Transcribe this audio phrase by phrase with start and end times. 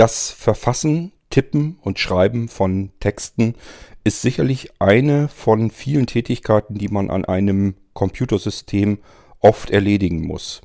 [0.00, 3.54] Das Verfassen, Tippen und Schreiben von Texten
[4.02, 9.00] ist sicherlich eine von vielen Tätigkeiten, die man an einem Computersystem
[9.40, 10.62] oft erledigen muss.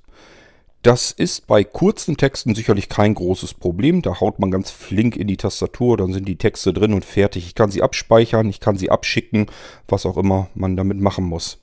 [0.84, 4.02] Das ist bei kurzen Texten sicherlich kein großes Problem.
[4.02, 7.46] Da haut man ganz flink in die Tastatur, dann sind die Texte drin und fertig.
[7.46, 9.48] Ich kann sie abspeichern, ich kann sie abschicken,
[9.90, 11.60] was auch immer man damit machen muss.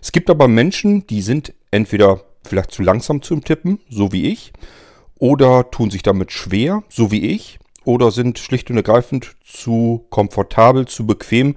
[0.00, 4.52] Es gibt aber Menschen, die sind entweder vielleicht zu langsam zum Tippen, so wie ich,
[5.22, 10.88] oder tun sich damit schwer, so wie ich, oder sind schlicht und ergreifend zu komfortabel,
[10.88, 11.54] zu bequem.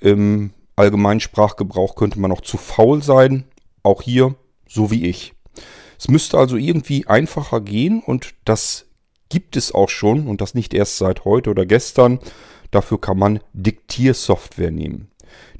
[0.00, 3.44] Im allgemeinen Sprachgebrauch könnte man auch zu faul sein,
[3.82, 4.36] auch hier,
[4.66, 5.34] so wie ich.
[5.98, 8.86] Es müsste also irgendwie einfacher gehen und das
[9.28, 12.20] gibt es auch schon und das nicht erst seit heute oder gestern.
[12.70, 15.10] Dafür kann man Diktiersoftware nehmen.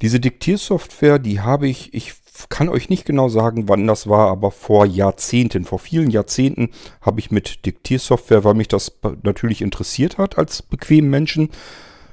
[0.00, 2.14] Diese Diktiersoftware, die habe ich, ich
[2.48, 6.70] kann euch nicht genau sagen, wann das war, aber vor Jahrzehnten, vor vielen Jahrzehnten
[7.00, 11.50] habe ich mit Diktiersoftware, weil mich das natürlich interessiert hat als bequemen Menschen,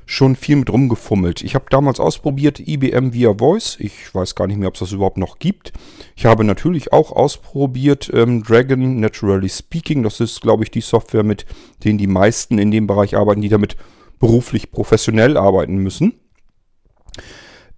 [0.05, 1.41] schon viel mit rumgefummelt.
[1.41, 3.77] Ich habe damals ausprobiert IBM Via Voice.
[3.79, 5.71] Ich weiß gar nicht mehr, ob es das überhaupt noch gibt.
[6.15, 10.03] Ich habe natürlich auch ausprobiert ähm, Dragon Naturally Speaking.
[10.03, 11.45] Das ist, glaube ich, die Software, mit
[11.85, 13.77] denen die meisten in dem Bereich arbeiten, die damit
[14.19, 16.19] beruflich professionell arbeiten müssen.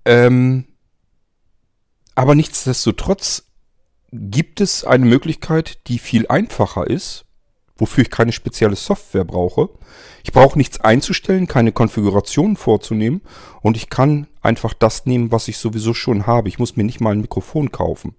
[0.05, 0.65] Ähm,
[2.15, 3.45] aber nichtsdestotrotz
[4.11, 7.25] gibt es eine Möglichkeit, die viel einfacher ist
[7.83, 9.69] wofür ich keine spezielle Software brauche.
[10.23, 13.21] Ich brauche nichts einzustellen, keine Konfigurationen vorzunehmen
[13.61, 16.49] und ich kann einfach das nehmen, was ich sowieso schon habe.
[16.49, 18.15] Ich muss mir nicht mal ein Mikrofon kaufen.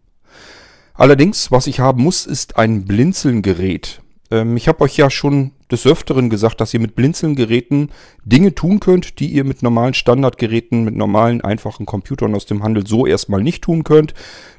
[0.93, 4.03] Allerdings, was ich haben muss, ist ein Blinzelngerät.
[4.35, 7.91] Ähm, ich habe euch ja schon des Öfteren gesagt, dass ihr mit Blinzelngeräten
[8.25, 12.87] Dinge tun könnt, die ihr mit normalen Standardgeräten, mit normalen einfachen Computern aus dem Handel
[12.87, 14.13] so erstmal nicht tun könnt.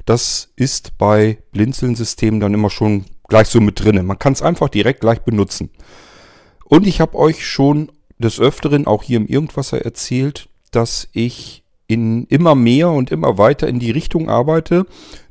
[0.06, 4.02] Das ist bei Blinzeln-Systemen dann immer schon gleich so mit drinne.
[4.02, 5.70] Man kann es einfach direkt gleich benutzen.
[6.64, 12.24] Und ich habe euch schon des Öfteren auch hier im Irgendwasser erzählt, dass ich in
[12.24, 14.86] immer mehr und immer weiter in die Richtung arbeite,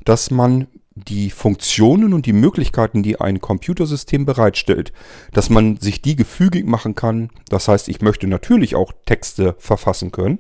[0.06, 4.94] dass man die Funktionen und die Möglichkeiten, die ein Computersystem bereitstellt,
[5.34, 7.30] dass man sich die gefügig machen kann.
[7.50, 10.40] Das heißt, ich möchte natürlich auch Texte verfassen können.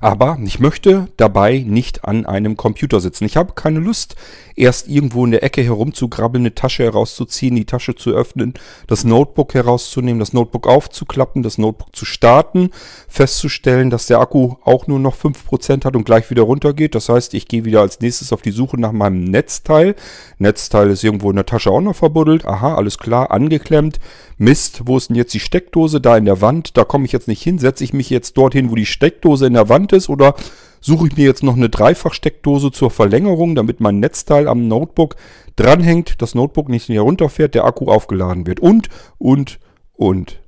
[0.00, 3.24] Aber ich möchte dabei nicht an einem Computer sitzen.
[3.24, 4.16] Ich habe keine Lust,
[4.56, 8.54] erst irgendwo in der Ecke herumzugrabbeln, eine Tasche herauszuziehen, die Tasche zu öffnen,
[8.86, 12.70] das Notebook herauszunehmen, das Notebook aufzuklappen, das Notebook zu starten,
[13.08, 16.94] festzustellen, dass der Akku auch nur noch 5% hat und gleich wieder runtergeht.
[16.94, 19.94] Das heißt, ich gehe wieder als nächstes auf die Suche nach meinem Netzteil.
[20.38, 22.46] Netzteil ist irgendwo in der Tasche auch noch verbuddelt.
[22.46, 23.98] Aha, alles klar, angeklemmt.
[24.36, 26.00] Mist, wo ist denn jetzt die Steckdose?
[26.00, 27.58] Da in der Wand, da komme ich jetzt nicht hin.
[27.58, 30.34] Setze ich mich jetzt dorthin, wo die Steckdose in der Wand ist oder
[30.80, 35.16] suche ich mir jetzt noch eine Dreifachsteckdose zur Verlängerung, damit mein Netzteil am Notebook
[35.56, 39.58] dranhängt, das Notebook nicht herunterfährt, der Akku aufgeladen wird und, und,
[39.92, 40.40] und.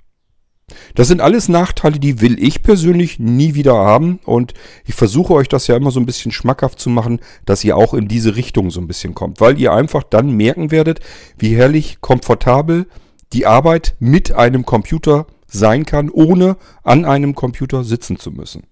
[0.95, 4.55] Das sind alles Nachteile, die will ich persönlich nie wieder haben und
[4.87, 7.93] ich versuche euch das ja immer so ein bisschen schmackhaft zu machen, dass ihr auch
[7.93, 11.01] in diese Richtung so ein bisschen kommt, weil ihr einfach dann merken werdet,
[11.37, 12.87] wie herrlich komfortabel
[13.35, 18.63] die Arbeit mit einem Computer sein kann, ohne an einem Computer sitzen zu müssen.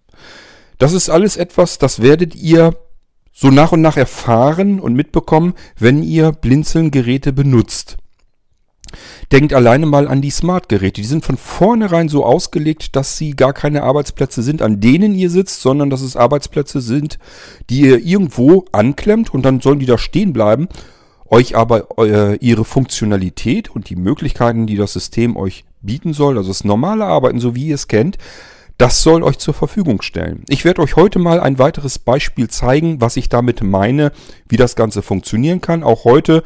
[0.79, 2.77] Das ist alles etwas, das werdet ihr
[3.33, 7.97] so nach und nach erfahren und mitbekommen, wenn ihr Blinzeln-Geräte benutzt.
[9.31, 11.01] Denkt alleine mal an die Smart-Geräte.
[11.01, 15.31] Die sind von vornherein so ausgelegt, dass sie gar keine Arbeitsplätze sind, an denen ihr
[15.31, 17.19] sitzt, sondern dass es Arbeitsplätze sind,
[17.69, 20.69] die ihr irgendwo anklemmt und dann sollen die da stehen bleiben
[21.31, 26.51] euch aber äh, ihre Funktionalität und die Möglichkeiten, die das System euch bieten soll, also
[26.51, 28.19] das normale Arbeiten, so wie ihr es kennt,
[28.81, 30.43] das soll euch zur Verfügung stellen.
[30.49, 34.11] Ich werde euch heute mal ein weiteres Beispiel zeigen, was ich damit meine,
[34.49, 35.85] wie das Ganze funktionieren kann.
[35.85, 36.43] Auch heute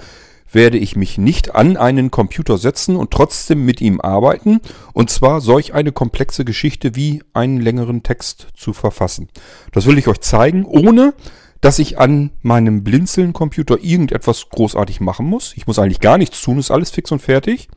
[0.50, 4.61] werde ich mich nicht an einen Computer setzen und trotzdem mit ihm arbeiten.
[4.93, 9.28] Und zwar solch eine komplexe Geschichte wie einen längeren Text zu verfassen.
[9.71, 11.15] Das will ich euch zeigen, ohne
[11.61, 15.55] dass ich an meinem Blinzeln-Computer irgendetwas großartig machen muss.
[15.56, 17.69] Ich muss eigentlich gar nichts tun, ist alles fix und fertig.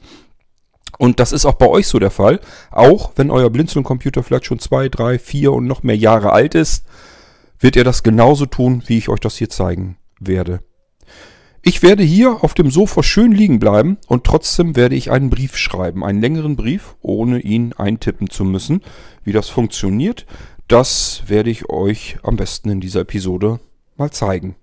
[0.98, 2.40] Und das ist auch bei euch so der Fall.
[2.72, 6.86] Auch wenn euer Blinzeln-Computer vielleicht schon zwei, drei, vier und noch mehr Jahre alt ist,
[7.60, 10.60] wird er das genauso tun, wie ich euch das hier zeigen werde.
[11.62, 15.58] Ich werde hier auf dem Sofa schön liegen bleiben und trotzdem werde ich einen Brief
[15.58, 18.82] schreiben, einen längeren Brief, ohne ihn eintippen zu müssen.
[19.24, 20.26] Wie das funktioniert,
[20.68, 23.60] das werde ich euch am besten in dieser Episode
[23.98, 24.56] mal zeigen.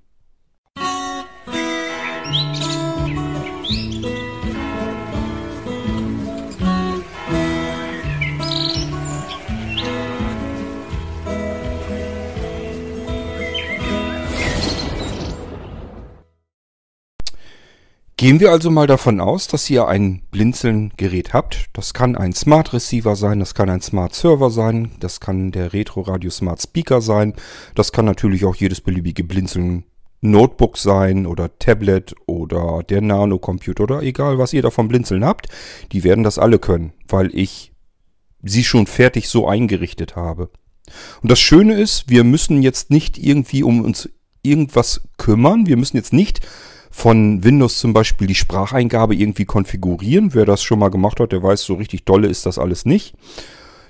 [18.24, 21.66] Gehen wir also mal davon aus, dass ihr ein Blinzeln-Gerät habt.
[21.74, 25.74] Das kann ein Smart Receiver sein, das kann ein Smart Server sein, das kann der
[25.74, 27.34] Retro Radio Smart Speaker sein,
[27.74, 29.84] das kann natürlich auch jedes beliebige Blinzeln
[30.22, 35.48] Notebook sein oder Tablet oder der Nano-Computer oder egal, was ihr davon Blinzeln habt.
[35.92, 37.74] Die werden das alle können, weil ich
[38.42, 40.48] sie schon fertig so eingerichtet habe.
[41.20, 44.08] Und das Schöne ist, wir müssen jetzt nicht irgendwie um uns
[44.42, 45.66] irgendwas kümmern.
[45.66, 46.40] Wir müssen jetzt nicht
[46.94, 50.32] von Windows zum Beispiel die Spracheingabe irgendwie konfigurieren.
[50.32, 53.14] Wer das schon mal gemacht hat, der weiß, so richtig dolle ist das alles nicht.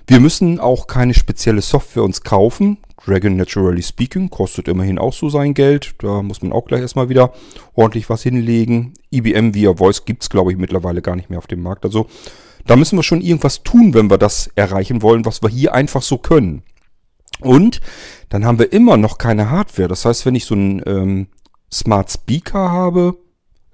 [0.07, 2.79] Wir müssen auch keine spezielle Software uns kaufen.
[3.05, 5.95] Dragon Naturally Speaking kostet immerhin auch so sein Geld.
[5.99, 7.35] Da muss man auch gleich erstmal wieder
[7.75, 8.95] ordentlich was hinlegen.
[9.13, 11.85] IBM via Voice gibt's glaube ich, mittlerweile gar nicht mehr auf dem Markt.
[11.85, 12.07] Also
[12.67, 16.03] da müssen wir schon irgendwas tun, wenn wir das erreichen wollen, was wir hier einfach
[16.03, 16.63] so können.
[17.41, 17.83] Und
[18.31, 19.89] dann haben wir immer noch keine Hardware.
[19.89, 21.27] Das heißt, wenn ich so ein ähm,
[21.75, 23.17] Smart Speaker habe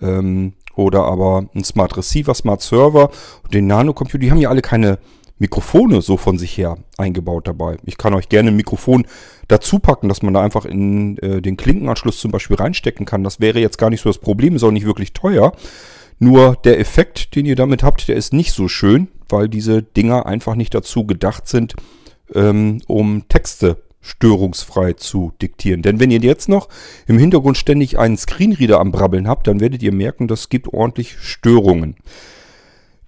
[0.01, 3.11] ähm, oder aber ein Smart Receiver, Smart Server
[3.43, 4.99] und den Nano-Computer, die haben ja alle keine
[5.39, 7.79] Mikrofone so von sich her eingebaut dabei.
[7.85, 9.07] Ich kann euch gerne ein Mikrofon
[9.49, 13.25] dazu packen, dass man da einfach in äh, den Klinkenanschluss zum Beispiel reinstecken kann.
[13.25, 15.53] Das wäre jetzt gar nicht so das Problem, ist auch nicht wirklich teuer.
[16.19, 20.27] Nur der Effekt, den ihr damit habt, der ist nicht so schön, weil diese Dinger
[20.27, 21.75] einfach nicht dazu gedacht sind,
[22.35, 25.83] ähm, um Texte störungsfrei zu diktieren.
[25.83, 26.69] Denn wenn ihr jetzt noch
[27.07, 31.17] im Hintergrund ständig einen Screenreader am Brabbeln habt, dann werdet ihr merken, das gibt ordentlich
[31.19, 31.97] Störungen.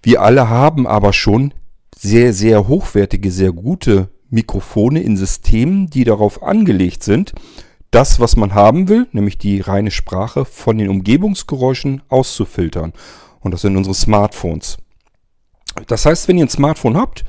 [0.01, 1.53] Wir alle haben aber schon
[1.97, 7.33] sehr, sehr hochwertige, sehr gute Mikrofone in Systemen, die darauf angelegt sind,
[7.91, 12.93] das, was man haben will, nämlich die reine Sprache von den Umgebungsgeräuschen auszufiltern.
[13.39, 14.77] Und das sind unsere Smartphones.
[15.87, 17.23] Das heißt, wenn ihr ein Smartphone habt,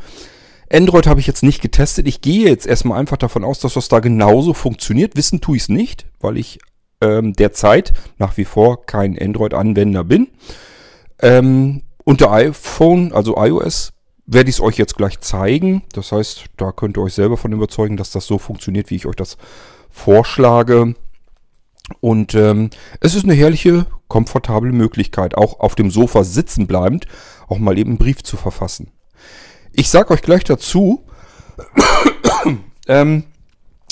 [0.75, 2.09] Android habe ich jetzt nicht getestet.
[2.09, 5.17] Ich gehe jetzt erstmal einfach davon aus, dass das da genauso funktioniert.
[5.17, 6.59] Wissen tue ich es nicht, weil ich
[7.01, 10.29] ähm, derzeit nach wie vor kein Android-Anwender bin.
[11.21, 13.93] Ähm, unter iPhone, also iOS,
[14.27, 15.83] werde ich es euch jetzt gleich zeigen.
[15.93, 19.07] Das heißt, da könnt ihr euch selber von überzeugen, dass das so funktioniert, wie ich
[19.07, 19.37] euch das
[19.91, 20.95] vorschlage.
[22.01, 27.07] Und ähm, es ist eine herrliche, komfortable Möglichkeit, auch auf dem Sofa sitzen bleibend,
[27.47, 28.91] auch mal eben einen Brief zu verfassen.
[29.77, 31.05] Ich sag euch gleich dazu,
[32.89, 33.25] ähm,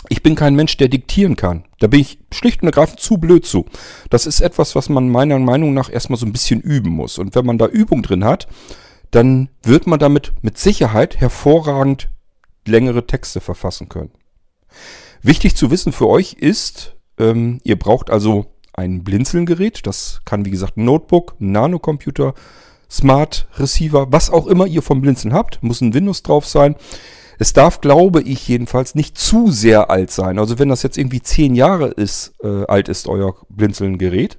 [0.08, 1.64] ich bin kein Mensch, der diktieren kann.
[1.81, 3.67] Da bin ich schlicht und ergreifend zu blöd zu.
[4.08, 7.19] Das ist etwas, was man meiner Meinung nach erstmal so ein bisschen üben muss.
[7.19, 8.46] Und wenn man da Übung drin hat,
[9.11, 12.08] dann wird man damit mit Sicherheit hervorragend
[12.67, 14.12] längere Texte verfassen können.
[15.20, 19.87] Wichtig zu wissen für euch ist, ähm, ihr braucht also ein Blinzelgerät.
[19.87, 22.34] Das kann wie gesagt ein Notebook, ein Nanocomputer,
[22.93, 26.77] Smart Receiver, was auch immer ihr vom Blinzeln habt, muss ein Windows drauf sein.
[27.39, 30.39] Es darf, glaube ich jedenfalls, nicht zu sehr alt sein.
[30.39, 34.39] Also wenn das jetzt irgendwie zehn Jahre ist, äh, alt ist, euer Blinzeln-Gerät,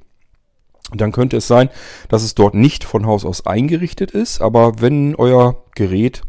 [0.93, 1.69] dann könnte es sein,
[2.09, 4.39] dass es dort nicht von Haus aus eingerichtet ist.
[4.39, 6.21] Aber wenn euer Gerät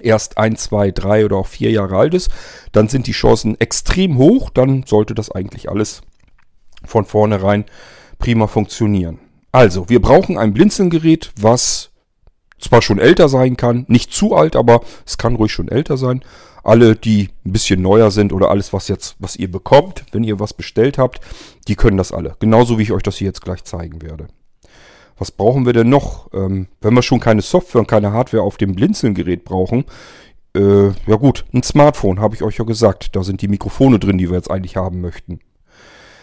[0.00, 2.30] erst ein, zwei, drei oder auch vier Jahre alt ist,
[2.72, 4.48] dann sind die Chancen extrem hoch.
[4.48, 6.00] Dann sollte das eigentlich alles
[6.84, 7.66] von vornherein
[8.18, 9.18] prima funktionieren.
[9.52, 11.90] Also, wir brauchen ein Blinzelgerät, was
[12.58, 16.22] zwar schon älter sein kann, nicht zu alt, aber es kann ruhig schon älter sein.
[16.62, 20.38] Alle, die ein bisschen neuer sind oder alles, was jetzt, was ihr bekommt, wenn ihr
[20.38, 21.20] was bestellt habt,
[21.68, 22.36] die können das alle.
[22.38, 24.28] Genauso wie ich euch das hier jetzt gleich zeigen werde.
[25.18, 26.28] Was brauchen wir denn noch?
[26.32, 29.84] Ähm, wenn wir schon keine Software und keine Hardware auf dem Blinzelgerät brauchen,
[30.54, 33.14] äh, ja gut, ein Smartphone, habe ich euch ja gesagt.
[33.16, 35.40] Da sind die Mikrofone drin, die wir jetzt eigentlich haben möchten.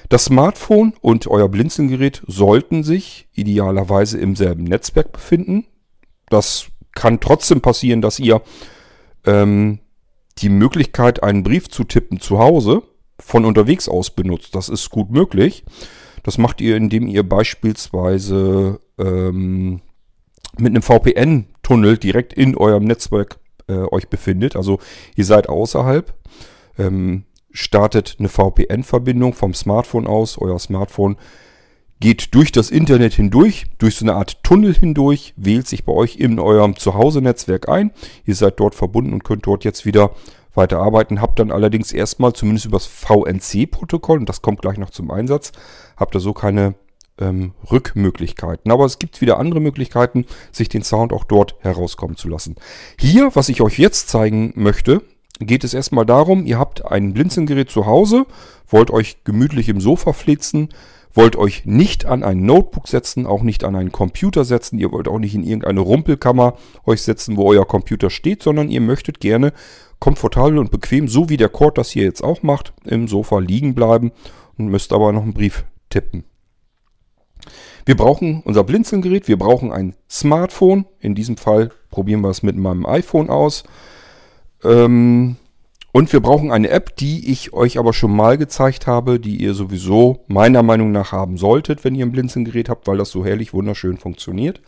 [0.10, 5.66] Das Smartphone und euer Blinzelgerät sollten sich idealerweise im selben Netzwerk befinden.
[6.30, 8.42] Das kann trotzdem passieren, dass ihr
[9.26, 9.80] ähm,
[10.40, 12.84] die Möglichkeit, einen Brief zu tippen zu Hause
[13.20, 14.56] von unterwegs aus benutzt.
[14.56, 15.64] Das ist gut möglich.
[16.24, 19.82] Das macht ihr, indem ihr beispielsweise ähm,
[20.58, 24.56] mit einem VPN-Tunnel direkt in eurem Netzwerk äh, euch befindet.
[24.56, 24.80] Also
[25.16, 26.14] ihr seid außerhalb.
[26.78, 30.38] Ähm, startet eine VPN-Verbindung vom Smartphone aus.
[30.38, 31.18] Euer Smartphone
[32.00, 36.18] geht durch das Internet hindurch, durch so eine Art Tunnel hindurch, wählt sich bei euch
[36.18, 37.92] in eurem Zuhause-Netzwerk ein.
[38.26, 40.12] Ihr seid dort verbunden und könnt dort jetzt wieder
[40.54, 41.22] weiter arbeiten.
[41.22, 45.52] Habt dann allerdings erstmal, zumindest übers VNC-Protokoll, und das kommt gleich noch zum Einsatz,
[45.96, 46.76] habt ihr so keine
[47.20, 48.72] ähm, Rückmöglichkeiten.
[48.72, 52.56] Aber es gibt wieder andere Möglichkeiten, sich den Sound auch dort herauskommen zu lassen.
[53.00, 55.02] Hier, was ich euch jetzt zeigen möchte,
[55.40, 58.26] geht es erstmal darum, ihr habt ein Blinzelgerät zu Hause,
[58.68, 60.70] wollt euch gemütlich im Sofa flitzen,
[61.14, 65.08] wollt euch nicht an ein Notebook setzen, auch nicht an einen Computer setzen, ihr wollt
[65.08, 69.54] auch nicht in irgendeine Rumpelkammer euch setzen, wo euer Computer steht, sondern ihr möchtet gerne
[70.00, 73.74] komfortabel und bequem, so wie der Cord das hier jetzt auch macht, im Sofa liegen
[73.74, 74.12] bleiben
[74.58, 76.24] und müsst aber noch einen Brief tippen.
[77.86, 80.86] Wir brauchen unser Blinzelgerät, wir brauchen ein Smartphone.
[81.00, 83.64] In diesem Fall probieren wir es mit meinem iPhone aus.
[84.64, 85.38] Ähm,
[85.92, 89.54] und wir brauchen eine App, die ich euch aber schon mal gezeigt habe, die ihr
[89.54, 93.54] sowieso meiner Meinung nach haben solltet, wenn ihr ein Blinzelgerät habt, weil das so herrlich
[93.54, 94.62] wunderschön funktioniert.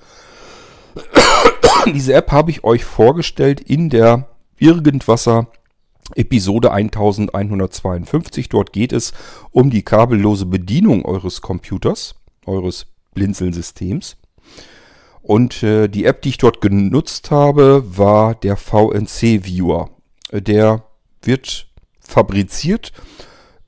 [1.94, 4.28] Diese App habe ich euch vorgestellt in der
[4.58, 5.48] Irgendwasser
[6.16, 8.50] Episode 1152.
[8.50, 9.14] Dort geht es
[9.52, 12.16] um die kabellose Bedienung eures Computers,
[12.46, 14.18] eures Blinzelsystems.
[15.30, 19.92] Und äh, die App, die ich dort genutzt habe, war der VNC Viewer.
[20.32, 20.86] Der
[21.22, 21.68] wird
[22.00, 22.94] fabriziert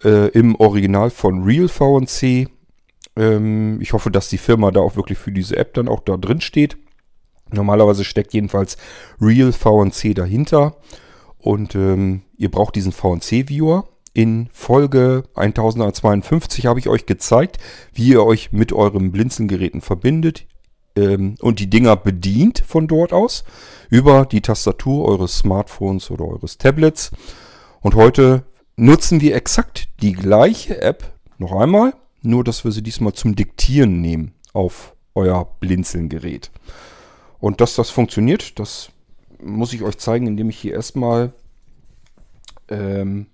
[0.04, 2.50] äh, im Original von Real VNC.
[3.16, 6.18] Ähm, ich hoffe, dass die Firma da auch wirklich für diese App dann auch da
[6.18, 6.78] drin steht.
[7.52, 8.76] Normalerweise steckt jedenfalls
[9.22, 10.78] Real VNC dahinter.
[11.38, 13.88] Und ähm, ihr braucht diesen VNC-Viewer.
[14.16, 17.60] In Folge 1052 habe ich euch gezeigt,
[17.94, 20.48] wie ihr euch mit euren Blinzelgeräten verbindet
[20.96, 23.44] ähm, und die Dinger bedient von dort aus
[23.90, 27.12] über die Tastatur eures Smartphones oder eures Tablets.
[27.82, 28.44] Und heute
[28.76, 34.02] nutzen wir exakt die gleiche App noch einmal, nur dass wir sie diesmal zum Diktieren
[34.02, 36.52] nehmen auf euer Blinzelgerät.
[37.40, 38.92] Und dass das funktioniert, das
[39.42, 41.34] muss ich euch zeigen, indem ich hier erstmal
[42.70, 43.28] ähm,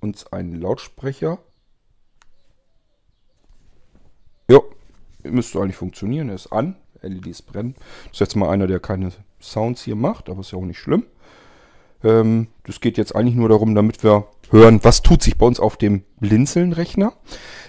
[0.00, 1.38] uns einen Lautsprecher.
[4.48, 4.60] Ja,
[5.24, 6.28] müsste eigentlich funktionieren.
[6.28, 6.76] Er ist an.
[7.02, 7.74] LEDs brennen.
[8.04, 9.10] Das ist jetzt mal einer, der keine
[9.40, 11.04] Sounds hier macht, aber ist ja auch nicht schlimm.
[12.02, 15.60] Ähm, das geht jetzt eigentlich nur darum, damit wir hören, was tut sich bei uns
[15.60, 17.12] auf dem Blinzeln-Rechner.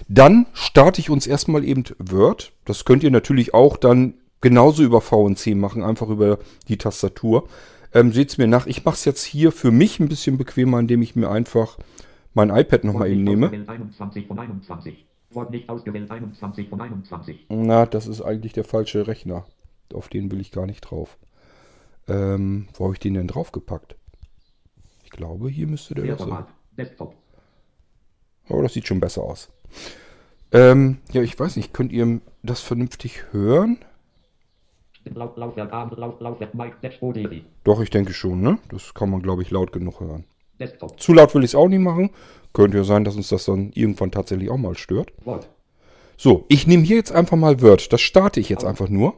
[0.08, 2.52] Dann starte ich uns erstmal eben Word.
[2.64, 7.48] Das könnt ihr natürlich auch dann genauso über VNC machen, einfach über die Tastatur.
[7.94, 8.66] Ähm, Seht es mir nach.
[8.66, 11.78] Ich mache es jetzt hier für mich ein bisschen bequemer, indem ich mir einfach
[12.34, 13.50] mein iPad nochmal eben nehme.
[13.50, 15.06] 21 von 21.
[15.34, 17.46] Wort nicht ausgewählt 21 von 21.
[17.48, 19.44] Na, das ist eigentlich der falsche Rechner.
[19.92, 21.18] Auf den will ich gar nicht drauf.
[22.08, 23.96] Ähm, wo habe ich den denn draufgepackt?
[25.04, 26.46] Ich glaube, hier müsste der sein.
[26.76, 27.14] Desktop.
[28.48, 29.50] Oh, das sieht schon besser aus.
[30.50, 33.78] Ähm, ja, ich weiß nicht, könnt ihr das vernünftig hören?
[37.64, 38.58] Doch, ich denke schon, ne?
[38.68, 40.24] Das kann man, glaube ich, laut genug hören.
[40.62, 41.00] Desktop.
[41.00, 42.10] Zu laut will ich es auch nicht machen.
[42.52, 45.12] Könnte ja sein, dass uns das dann irgendwann tatsächlich auch mal stört.
[45.24, 45.48] Word.
[46.16, 47.92] So, ich nehme hier jetzt einfach mal Word.
[47.92, 49.14] Das starte ich jetzt einfach nur.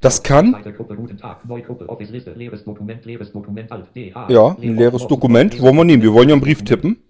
[0.00, 0.52] Das kann.
[4.28, 5.60] Ja, ein leeres Dokument.
[5.60, 6.02] Wollen wir nehmen?
[6.02, 7.02] Wir wollen ja einen Brief tippen.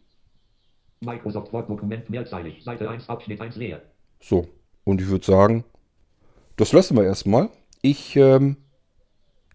[1.00, 2.62] Microsoft Word Dokument mehrzeilig.
[2.62, 3.80] Seite 1, Abschnitt 1 leer.
[4.20, 4.46] So,
[4.84, 5.64] und ich würde sagen,
[6.56, 7.48] das lassen wir erstmal.
[7.80, 8.56] Ich ähm,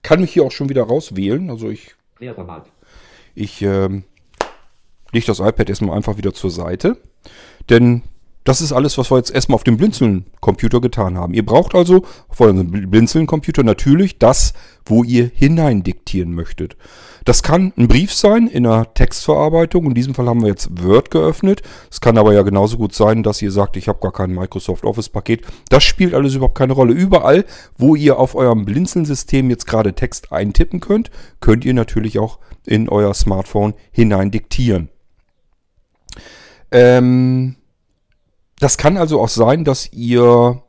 [0.01, 1.49] kann mich hier auch schon wieder rauswählen.
[1.49, 1.95] Also ich.
[3.39, 4.03] Ich ähm,
[5.11, 6.97] lege das iPad erstmal einfach wieder zur Seite.
[7.69, 8.01] Denn
[8.47, 11.33] das ist alles, was wir jetzt erstmal auf dem Blinzeln-Computer getan haben.
[11.33, 14.53] Ihr braucht also auf eurem Blinzeln-Computer natürlich das,
[14.85, 16.77] wo ihr hinein diktieren möchtet.
[17.25, 19.87] Das kann ein Brief sein in einer Textverarbeitung.
[19.87, 21.61] In diesem Fall haben wir jetzt Word geöffnet.
[21.91, 24.85] Es kann aber ja genauso gut sein, dass ihr sagt, ich habe gar kein Microsoft
[24.85, 25.45] Office-Paket.
[25.67, 26.93] Das spielt alles überhaupt keine Rolle.
[26.93, 27.43] Überall,
[27.77, 31.11] wo ihr auf eurem Blinzeln-System jetzt gerade Text eintippen könnt,
[31.41, 34.87] könnt ihr natürlich auch in euer Smartphone hinein diktieren.
[36.71, 37.57] Ähm,
[38.59, 40.61] das kann also auch sein, dass ihr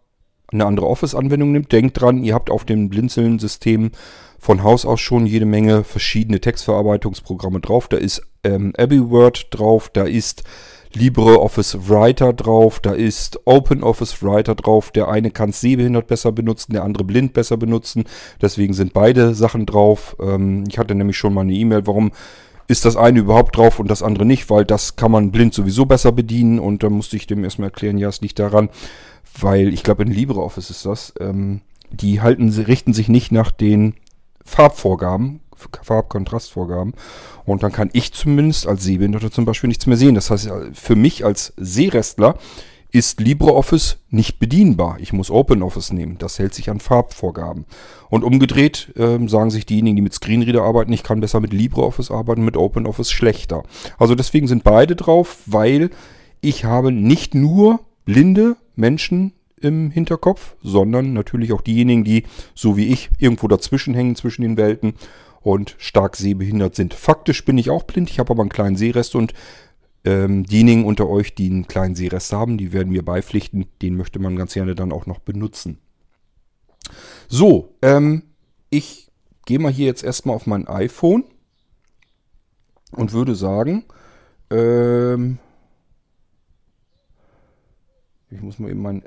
[0.50, 1.72] eine andere Office-Anwendung nimmt.
[1.72, 3.90] Denkt dran, ihr habt auf dem Blinzeln-System
[4.38, 7.88] von Haus aus schon jede Menge verschiedene Textverarbeitungsprogramme drauf.
[7.88, 10.44] Da ist ähm, AbbeyWord drauf, da ist
[10.94, 14.90] LibreOffice Writer drauf, da ist OpenOffice Writer drauf.
[14.90, 18.04] Der eine kann es sehbehindert besser benutzen, der andere blind besser benutzen.
[18.40, 20.16] Deswegen sind beide Sachen drauf.
[20.20, 22.12] Ähm, ich hatte nämlich schon mal eine E-Mail, warum
[22.68, 25.86] ist das eine überhaupt drauf und das andere nicht, weil das kann man blind sowieso
[25.86, 26.60] besser bedienen.
[26.60, 28.68] Und dann musste ich dem erstmal erklären, ja, es liegt daran,
[29.40, 33.94] weil ich glaube in LibreOffice ist das, ähm, die halten, richten sich nicht nach den
[34.44, 35.40] Farbvorgaben,
[35.82, 36.92] Farbkontrastvorgaben.
[37.46, 40.14] Und dann kann ich zumindest als Sehbehinderter zum Beispiel nichts mehr sehen.
[40.14, 42.36] Das heißt, für mich als Sehrestler
[42.90, 44.96] ist LibreOffice nicht bedienbar.
[45.00, 46.16] Ich muss OpenOffice nehmen.
[46.18, 47.66] Das hält sich an Farbvorgaben.
[48.08, 52.10] Und umgedreht äh, sagen sich diejenigen, die mit Screenreader arbeiten, ich kann besser mit LibreOffice
[52.10, 53.62] arbeiten, mit OpenOffice schlechter.
[53.98, 55.90] Also deswegen sind beide drauf, weil
[56.40, 62.86] ich habe nicht nur blinde Menschen im Hinterkopf, sondern natürlich auch diejenigen, die, so wie
[62.86, 64.94] ich, irgendwo dazwischen hängen zwischen den Welten
[65.42, 66.94] und stark sehbehindert sind.
[66.94, 69.34] Faktisch bin ich auch blind, ich habe aber einen kleinen Sehrest und
[70.04, 73.66] ähm, diejenigen unter euch, die einen kleinen Sehrest haben, die werden mir beipflichten.
[73.82, 75.78] Den möchte man ganz gerne dann auch noch benutzen.
[77.28, 78.22] So, ähm,
[78.70, 79.10] ich
[79.46, 81.24] gehe mal hier jetzt erstmal auf mein iPhone
[82.92, 83.84] und würde sagen,
[84.50, 85.38] ähm,
[88.30, 89.02] Ich muss mal eben meinen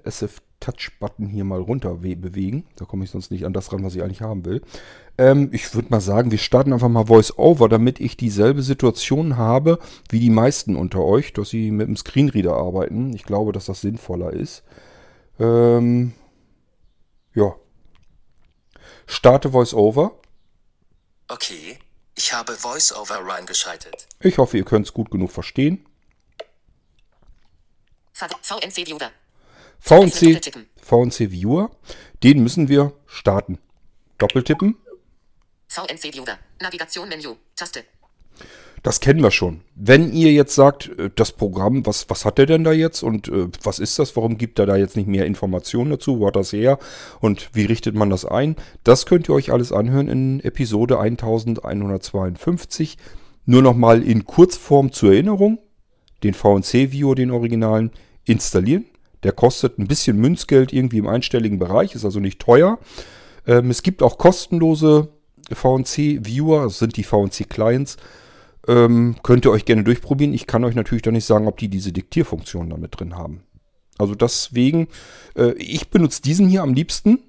[0.61, 2.65] SF-Touch-Button hier mal runter bewegen.
[2.75, 4.61] Da komme ich sonst nicht an das ran, was ich eigentlich haben will.
[5.17, 9.79] Ähm, ich würde mal sagen, wir starten einfach mal Voice-Over, damit ich dieselbe Situation habe
[10.09, 13.13] wie die meisten unter euch, dass sie mit dem Screenreader arbeiten.
[13.13, 14.63] Ich glaube, dass das sinnvoller ist.
[15.39, 16.13] Ähm,
[17.33, 17.55] ja.
[19.07, 20.13] Starte Voice-Over.
[21.27, 21.79] Okay,
[22.15, 24.07] ich habe Voice-Over reingeschaltet.
[24.19, 25.85] Ich hoffe, ihr könnt es gut genug verstehen.
[28.13, 29.11] VNC Viewer.
[29.81, 30.39] VNC,
[30.77, 31.71] VNC Viewer,
[32.23, 33.57] den müssen wir starten.
[34.19, 34.77] Doppeltippen.
[35.67, 36.37] VNC Viewer.
[36.61, 37.35] Navigation Menü.
[37.55, 37.83] Taste.
[38.83, 39.61] Das kennen wir schon.
[39.75, 43.27] Wenn ihr jetzt sagt, äh, das Programm, was, was hat der denn da jetzt und
[43.27, 46.35] äh, was ist das, warum gibt er da jetzt nicht mehr Informationen dazu, wo hat
[46.35, 46.79] das her
[47.19, 52.97] und wie richtet man das ein, das könnt ihr euch alles anhören in Episode 1152.
[53.45, 55.59] Nur nochmal in Kurzform zur Erinnerung,
[56.23, 57.91] den VNC-Viewer, den Originalen,
[58.25, 58.85] installieren.
[59.23, 62.79] Der kostet ein bisschen Münzgeld irgendwie im einstelligen Bereich, ist also nicht teuer.
[63.45, 65.09] Ähm, es gibt auch kostenlose
[65.51, 67.97] VNC-Viewer, das sind die VNC-Clients.
[68.67, 70.33] Ähm, könnt ihr euch gerne durchprobieren.
[70.33, 73.43] Ich kann euch natürlich doch nicht sagen, ob die diese Diktierfunktion damit drin haben.
[73.97, 74.87] Also deswegen,
[75.35, 77.19] äh, ich benutze diesen hier am liebsten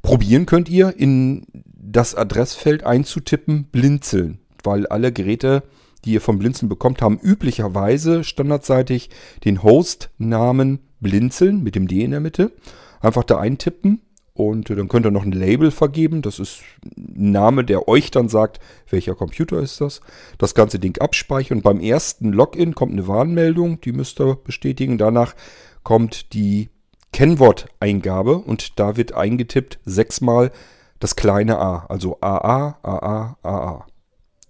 [0.03, 5.65] Probieren könnt ihr in das Adressfeld einzutippen Blinzeln, weil alle Geräte,
[6.05, 9.11] die ihr vom Blinzeln bekommt, haben üblicherweise standardseitig
[9.45, 12.53] den Host-Namen Blinzeln mit dem D in der Mitte.
[13.01, 14.03] Einfach da eintippen
[14.37, 16.21] und dann könnt ihr noch ein Label vergeben.
[16.23, 20.01] Das ist ein Name, der euch dann sagt, welcher Computer ist das.
[20.39, 21.59] Das ganze Ding abspeichern.
[21.59, 24.99] Und beim ersten Login kommt eine Warnmeldung, die müsst ihr bestätigen.
[24.99, 25.35] Danach
[25.83, 26.69] kommt die
[27.13, 30.53] Kennworteingabe und da wird eingetippt sechsmal
[30.99, 31.87] das kleine a.
[31.89, 33.87] Also AA, AA, AA.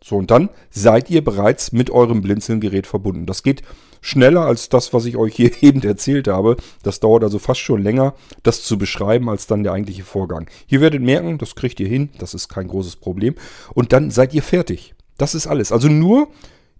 [0.02, 3.26] So, und dann seid ihr bereits mit eurem Blinzelgerät verbunden.
[3.26, 3.62] Das geht
[4.00, 6.56] schneller als das, was ich euch hier eben erzählt habe.
[6.82, 10.48] Das dauert also fast schon länger, das zu beschreiben, als dann der eigentliche Vorgang.
[10.66, 13.34] Hier werdet merken, das kriegt ihr hin, das ist kein großes Problem.
[13.74, 14.94] Und dann seid ihr fertig.
[15.18, 15.72] Das ist alles.
[15.72, 16.28] Also nur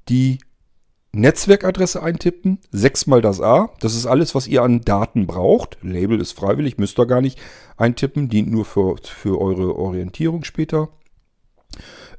[0.08, 0.38] die
[1.12, 3.70] Netzwerkadresse eintippen, sechsmal das A.
[3.80, 5.78] Das ist alles, was ihr an Daten braucht.
[5.80, 7.38] Label ist freiwillig, müsst ihr gar nicht
[7.78, 10.90] eintippen, dient nur für, für eure Orientierung später.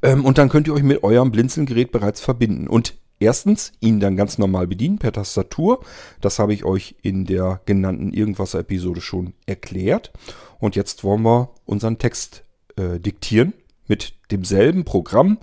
[0.02, 2.68] Ähm, und dann könnt ihr euch mit eurem Blinzelgerät bereits verbinden.
[2.68, 5.84] Und erstens ihn dann ganz normal bedienen per Tastatur.
[6.22, 10.12] Das habe ich euch in der genannten Irgendwas-Episode schon erklärt.
[10.60, 12.44] Und jetzt wollen wir unseren Text
[12.76, 13.54] äh, diktieren
[13.88, 15.40] mit demselben Programm,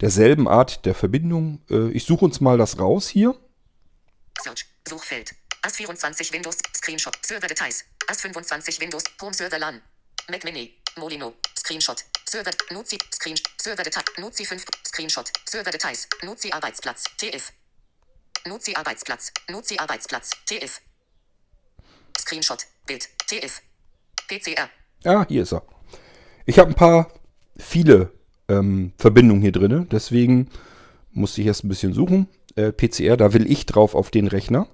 [0.00, 1.60] derselben Art der Verbindung.
[1.70, 3.34] Äh, ich suche uns mal das raus hier.
[4.42, 4.66] Search.
[4.86, 5.34] Suchfeld.
[5.62, 6.58] AS24 Windows.
[6.76, 7.16] Screenshot.
[7.22, 7.84] Server Details.
[8.08, 9.04] AS25 Windows.
[9.22, 9.80] Home Server LAN.
[10.28, 10.74] Mac Mini.
[10.96, 11.34] Molino.
[11.56, 12.04] Screenshot.
[12.34, 12.50] Server.
[12.72, 12.98] Nuzi.
[13.12, 13.36] Screen.
[13.62, 14.02] Server Detail.
[14.18, 14.64] Nuzi 5.
[14.88, 15.30] Screenshot.
[15.48, 16.08] Server Details.
[16.24, 17.04] Nuzi Arbeitsplatz.
[17.16, 17.52] TF.
[18.48, 19.30] Nuzi Arbeitsplatz.
[19.52, 20.30] Nuzi Arbeitsplatz.
[20.44, 20.80] TF.
[22.18, 22.66] Screenshot.
[22.86, 23.08] Bild.
[23.28, 23.62] TF.
[24.26, 24.68] PCR.
[25.04, 25.62] Ah, hier ist er.
[26.44, 27.08] Ich habe ein paar
[27.56, 28.10] viele
[28.48, 30.50] ähm, Verbindungen hier drin, deswegen
[31.12, 32.28] musste ich erst ein bisschen suchen.
[32.56, 34.66] Äh, PCR, da will ich drauf auf den Rechner.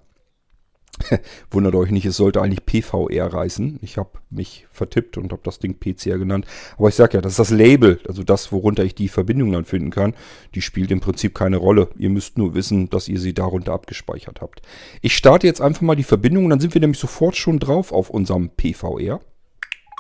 [1.50, 3.78] Wundert euch nicht, es sollte eigentlich PVR reißen.
[3.82, 6.46] Ich habe mich vertippt und habe das Ding PCR genannt.
[6.76, 9.64] Aber ich sage ja, das ist das Label, also das, worunter ich die Verbindung dann
[9.64, 10.14] finden kann.
[10.54, 11.88] Die spielt im Prinzip keine Rolle.
[11.96, 14.62] Ihr müsst nur wissen, dass ihr sie darunter abgespeichert habt.
[15.02, 17.92] Ich starte jetzt einfach mal die Verbindung und dann sind wir nämlich sofort schon drauf
[17.92, 19.20] auf unserem PVR.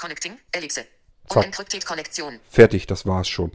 [0.00, 0.84] Connecting, Ellipse.
[1.28, 2.40] Konnektion.
[2.48, 3.52] Fertig, das war's schon.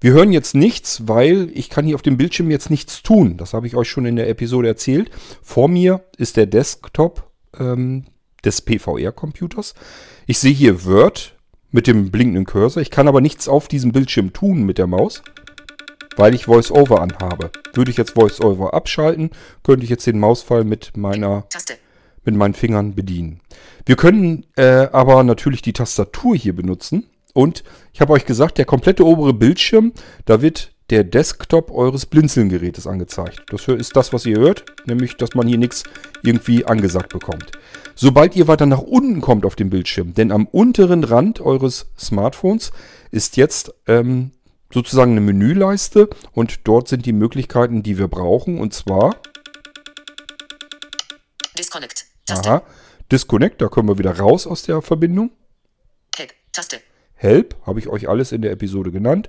[0.00, 3.36] Wir hören jetzt nichts, weil ich kann hier auf dem Bildschirm jetzt nichts tun.
[3.36, 5.10] Das habe ich euch schon in der Episode erzählt.
[5.42, 8.04] Vor mir ist der Desktop ähm,
[8.44, 9.74] des PVR-Computers.
[10.26, 11.36] Ich sehe hier Word
[11.72, 12.80] mit dem blinkenden Cursor.
[12.80, 15.22] Ich kann aber nichts auf diesem Bildschirm tun mit der Maus,
[16.16, 17.50] weil ich VoiceOver anhabe.
[17.74, 19.30] Würde ich jetzt VoiceOver abschalten,
[19.64, 21.74] könnte ich jetzt den Mausfall mit meiner Taste.
[22.24, 23.40] mit meinen Fingern bedienen.
[23.84, 27.06] Wir können äh, aber natürlich die Tastatur hier benutzen.
[27.38, 29.92] Und ich habe euch gesagt, der komplette obere Bildschirm,
[30.24, 33.44] da wird der Desktop eures Blinzeln-Gerätes angezeigt.
[33.50, 35.84] Das ist das, was ihr hört, nämlich, dass man hier nichts
[36.24, 37.52] irgendwie angesagt bekommt.
[37.94, 42.72] Sobald ihr weiter nach unten kommt auf dem Bildschirm, denn am unteren Rand eures Smartphones
[43.12, 44.32] ist jetzt ähm,
[44.72, 49.14] sozusagen eine Menüleiste und dort sind die Möglichkeiten, die wir brauchen, und zwar
[51.56, 52.04] Disconnect.
[52.26, 52.50] Taste.
[52.50, 52.62] aha,
[53.12, 55.30] Disconnect, da können wir wieder raus aus der Verbindung.
[56.16, 56.32] Help.
[56.50, 56.80] Taste.
[57.18, 59.28] Help, habe ich euch alles in der Episode genannt.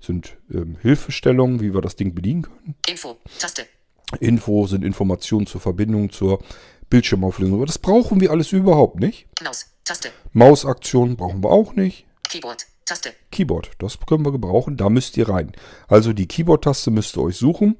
[0.00, 2.74] Sind ähm, Hilfestellungen, wie wir das Ding bedienen können.
[2.88, 3.16] Info.
[3.38, 3.62] Taste.
[4.20, 6.40] Info sind Informationen zur Verbindung zur
[6.90, 7.56] Bildschirmauflösung.
[7.56, 9.26] Aber das brauchen wir alles überhaupt nicht.
[9.42, 9.66] Maus.
[9.84, 10.10] Taste.
[10.32, 12.06] Mausaktion brauchen wir auch nicht.
[12.28, 12.66] Keyboard.
[12.86, 13.12] Taste.
[13.32, 15.52] Keyboard, das können wir gebrauchen, da müsst ihr rein.
[15.88, 17.76] Also die Keyboard-Taste müsst ihr euch suchen.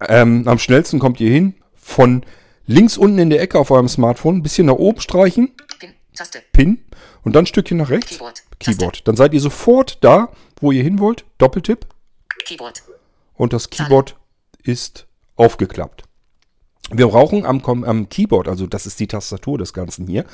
[0.00, 2.26] Ähm, am schnellsten kommt ihr hin, von
[2.66, 5.92] links unten in der Ecke auf eurem Smartphone ein bisschen nach oben streichen, Pin.
[6.14, 6.42] Taste.
[6.52, 6.84] Pin,
[7.22, 8.10] und dann ein Stückchen nach rechts.
[8.10, 8.42] Keyboard.
[8.58, 9.08] Keyboard.
[9.08, 10.30] Dann seid ihr sofort da,
[10.60, 11.24] wo ihr hin wollt.
[11.38, 11.86] Doppeltipp.
[12.44, 12.82] Keyboard.
[13.34, 14.16] und das Keyboard
[14.62, 15.06] ist
[15.36, 16.04] aufgeklappt.
[16.90, 20.24] Wir brauchen am, am Keyboard, also das ist die Tastatur des Ganzen hier.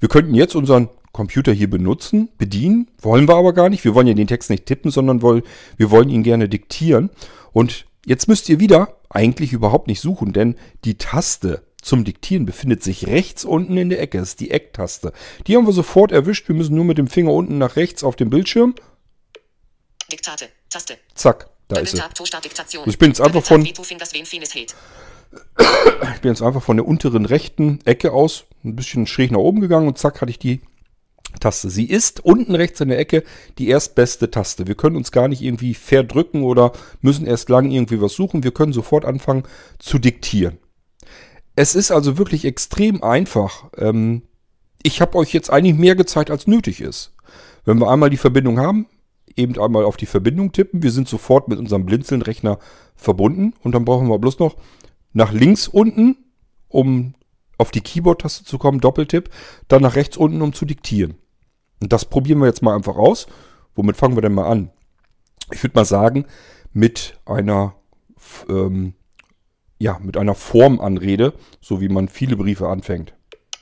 [0.00, 3.84] Wir könnten jetzt unseren Computer hier benutzen, bedienen, wollen wir aber gar nicht.
[3.84, 5.42] Wir wollen ja den Text nicht tippen, sondern woll,
[5.76, 7.10] wir wollen ihn gerne diktieren.
[7.52, 12.82] Und jetzt müsst ihr wieder eigentlich überhaupt nicht suchen, denn die Taste zum Diktieren befindet
[12.82, 14.18] sich rechts unten in der Ecke.
[14.18, 15.12] Das ist die Ecktaste.
[15.46, 16.48] Die haben wir sofort erwischt.
[16.48, 18.74] Wir müssen nur mit dem Finger unten nach rechts auf dem Bildschirm.
[20.10, 20.48] Diktate.
[20.70, 20.96] Taste.
[21.14, 22.02] Zack, da ist sie.
[22.86, 23.64] Ich bin jetzt einfach von-.
[23.64, 23.74] Ich
[26.20, 29.88] bin jetzt einfach von der unteren rechten Ecke aus ein bisschen schräg nach oben gegangen
[29.88, 30.60] und zack hatte ich die
[31.40, 31.70] Taste.
[31.70, 33.24] Sie ist unten rechts in der Ecke
[33.58, 34.66] die erstbeste Taste.
[34.66, 38.44] Wir können uns gar nicht irgendwie verdrücken oder müssen erst lang irgendwie was suchen.
[38.44, 39.44] Wir können sofort anfangen
[39.78, 40.58] zu diktieren.
[41.54, 43.70] Es ist also wirklich extrem einfach.
[43.76, 44.22] Ähm,
[44.82, 47.14] ich habe euch jetzt eigentlich mehr gezeigt, als nötig ist.
[47.64, 48.86] Wenn wir einmal die Verbindung haben,
[49.36, 50.82] eben einmal auf die Verbindung tippen.
[50.82, 52.58] Wir sind sofort mit unserem Blinzeln-Rechner
[52.96, 54.56] verbunden und dann brauchen wir bloß noch
[55.12, 56.16] nach links unten,
[56.68, 57.14] um
[57.58, 59.30] auf die Keyboard-Taste zu kommen, Doppeltipp,
[59.68, 61.14] dann nach rechts unten, um zu diktieren.
[61.80, 63.26] Und das probieren wir jetzt mal einfach aus.
[63.74, 64.70] Womit fangen wir denn mal an?
[65.52, 66.26] Ich würde mal sagen,
[66.72, 67.74] mit einer,
[68.48, 68.94] ähm,
[69.82, 73.12] ja, mit einer Formanrede, so wie man viele Briefe anfängt.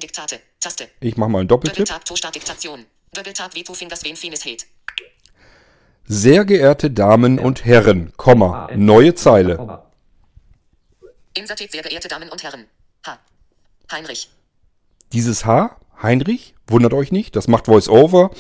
[0.03, 0.39] Diktate.
[0.61, 0.89] Taste.
[1.01, 1.89] Ich mache mal einen Doppeltipp.
[6.05, 9.83] Sehr geehrte Damen und Herren, Komma, neue Zeile.
[11.35, 11.73] Insertit.
[11.73, 12.67] Sehr geehrte Damen und Herren.
[13.07, 13.19] H.
[13.91, 14.29] Heinrich.
[15.13, 18.31] Dieses H, Heinrich, wundert euch nicht, das macht VoiceOver.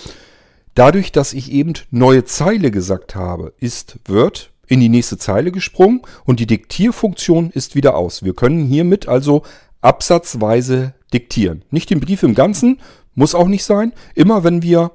[0.74, 6.00] Dadurch, dass ich eben neue Zeile gesagt habe, ist Word in die nächste Zeile gesprungen
[6.24, 8.22] und die Diktierfunktion ist wieder aus.
[8.22, 9.42] Wir können hiermit also
[9.80, 11.64] absatzweise diktieren.
[11.70, 12.78] Nicht den Brief im Ganzen,
[13.16, 13.92] muss auch nicht sein.
[14.14, 14.92] Immer wenn wir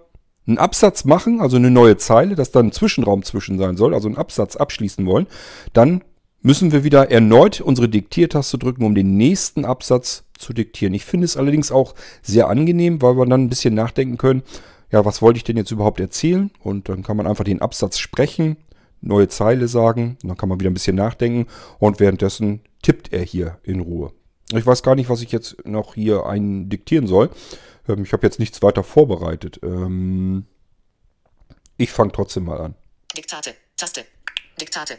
[0.48, 4.08] einen Absatz machen, also eine neue Zeile, dass dann ein Zwischenraum zwischen sein soll, also
[4.08, 5.28] einen Absatz abschließen wollen,
[5.74, 6.04] dann
[6.42, 10.94] müssen wir wieder erneut unsere Diktiertaste drücken, um den nächsten Absatz zu diktieren.
[10.94, 14.44] Ich finde es allerdings auch sehr angenehm, weil wir dann ein bisschen nachdenken können,
[14.90, 16.52] ja, was wollte ich denn jetzt überhaupt erzählen?
[16.62, 18.56] Und dann kann man einfach den Absatz sprechen,
[19.06, 21.48] neue Zeile sagen, dann kann man wieder ein bisschen nachdenken
[21.80, 24.12] und währenddessen tippt er hier in Ruhe.
[24.52, 27.30] Ich weiß gar nicht, was ich jetzt noch hier eindiktieren soll.
[27.88, 29.60] Ähm, Ich habe jetzt nichts weiter vorbereitet.
[29.64, 30.46] Ähm,
[31.78, 32.76] Ich fange trotzdem mal an.
[33.18, 33.54] Diktate.
[33.76, 34.06] Taste.
[34.60, 34.98] Diktate.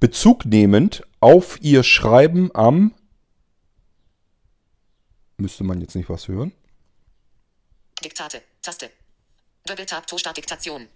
[0.00, 2.92] Bezug nehmend auf ihr Schreiben am.
[5.36, 6.52] Müsste man jetzt nicht was hören?
[8.04, 8.42] Diktate.
[8.62, 8.90] Taste.
[9.66, 10.06] Doppeltap.
[10.06, 10.36] Toastart.
[10.36, 10.88] Diktation.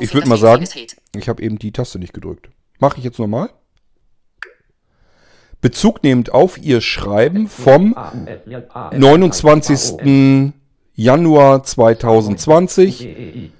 [0.00, 0.66] Ich würde mal sagen,
[1.16, 2.50] ich habe eben die Taste nicht gedrückt.
[2.78, 3.50] Mache ich jetzt nochmal.
[5.60, 7.94] Bezug nehmend auf ihr Schreiben vom
[8.92, 10.52] 29.
[10.94, 13.52] Januar 2020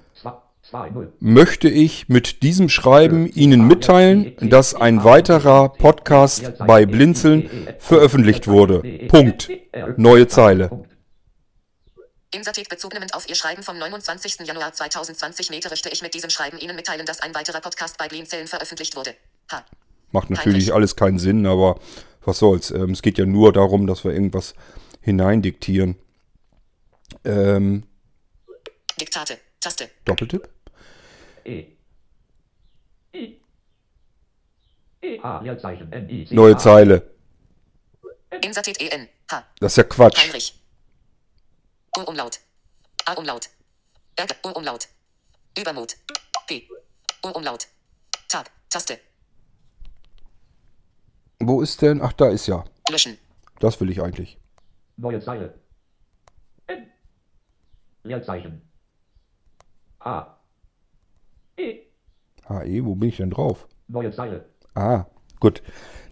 [1.19, 8.81] möchte ich mit diesem Schreiben Ihnen mitteilen, dass ein weiterer Podcast bei Blinzeln veröffentlicht wurde.
[9.07, 9.49] Punkt.
[9.97, 10.85] Neue Zeile.
[12.33, 14.39] Insertit bezugnehmend auf Ihr Schreiben vom 29.
[14.47, 18.47] Januar 2020 möchte ich mit diesem Schreiben Ihnen mitteilen, dass ein weiterer Podcast bei Blinzeln
[18.47, 19.15] veröffentlicht wurde.
[19.51, 19.65] H.
[20.11, 20.73] Macht natürlich Heinrich.
[20.73, 21.79] alles keinen Sinn, aber
[22.23, 22.71] was soll's.
[22.71, 24.53] Ähm, es geht ja nur darum, dass wir irgendwas
[25.01, 25.97] hineindiktieren.
[27.25, 27.83] Ähm,
[28.99, 29.37] Diktate.
[29.59, 29.89] Taste.
[30.05, 30.47] Doppeltipp?
[36.31, 37.11] Neue Zeile.
[38.41, 39.09] Insertit en.
[39.29, 39.43] H.
[39.59, 40.17] Das ist ja Quatsch.
[40.17, 40.60] Heinrich.
[41.97, 42.39] U-Umlaut.
[43.05, 43.49] A-Umlaut.
[44.15, 44.27] R.
[44.45, 44.87] U-Umlaut.
[45.57, 45.97] Übermut.
[46.47, 46.67] P.
[47.25, 47.67] U-Umlaut.
[48.29, 48.49] Tab.
[48.69, 48.97] Taste.
[51.39, 52.01] Wo ist denn?
[52.01, 52.63] Ach, da ist ja.
[52.89, 53.17] Löschen.
[53.59, 54.37] Das will ich eigentlich.
[54.95, 55.59] Neue Zeile.
[56.67, 56.89] N.
[58.03, 58.61] Leerzeichen.
[59.99, 60.37] A.
[61.57, 61.87] E.
[62.47, 63.67] HE, wo bin ich denn drauf?
[63.87, 64.49] Neue Zeile.
[64.75, 65.05] Ah,
[65.39, 65.61] gut.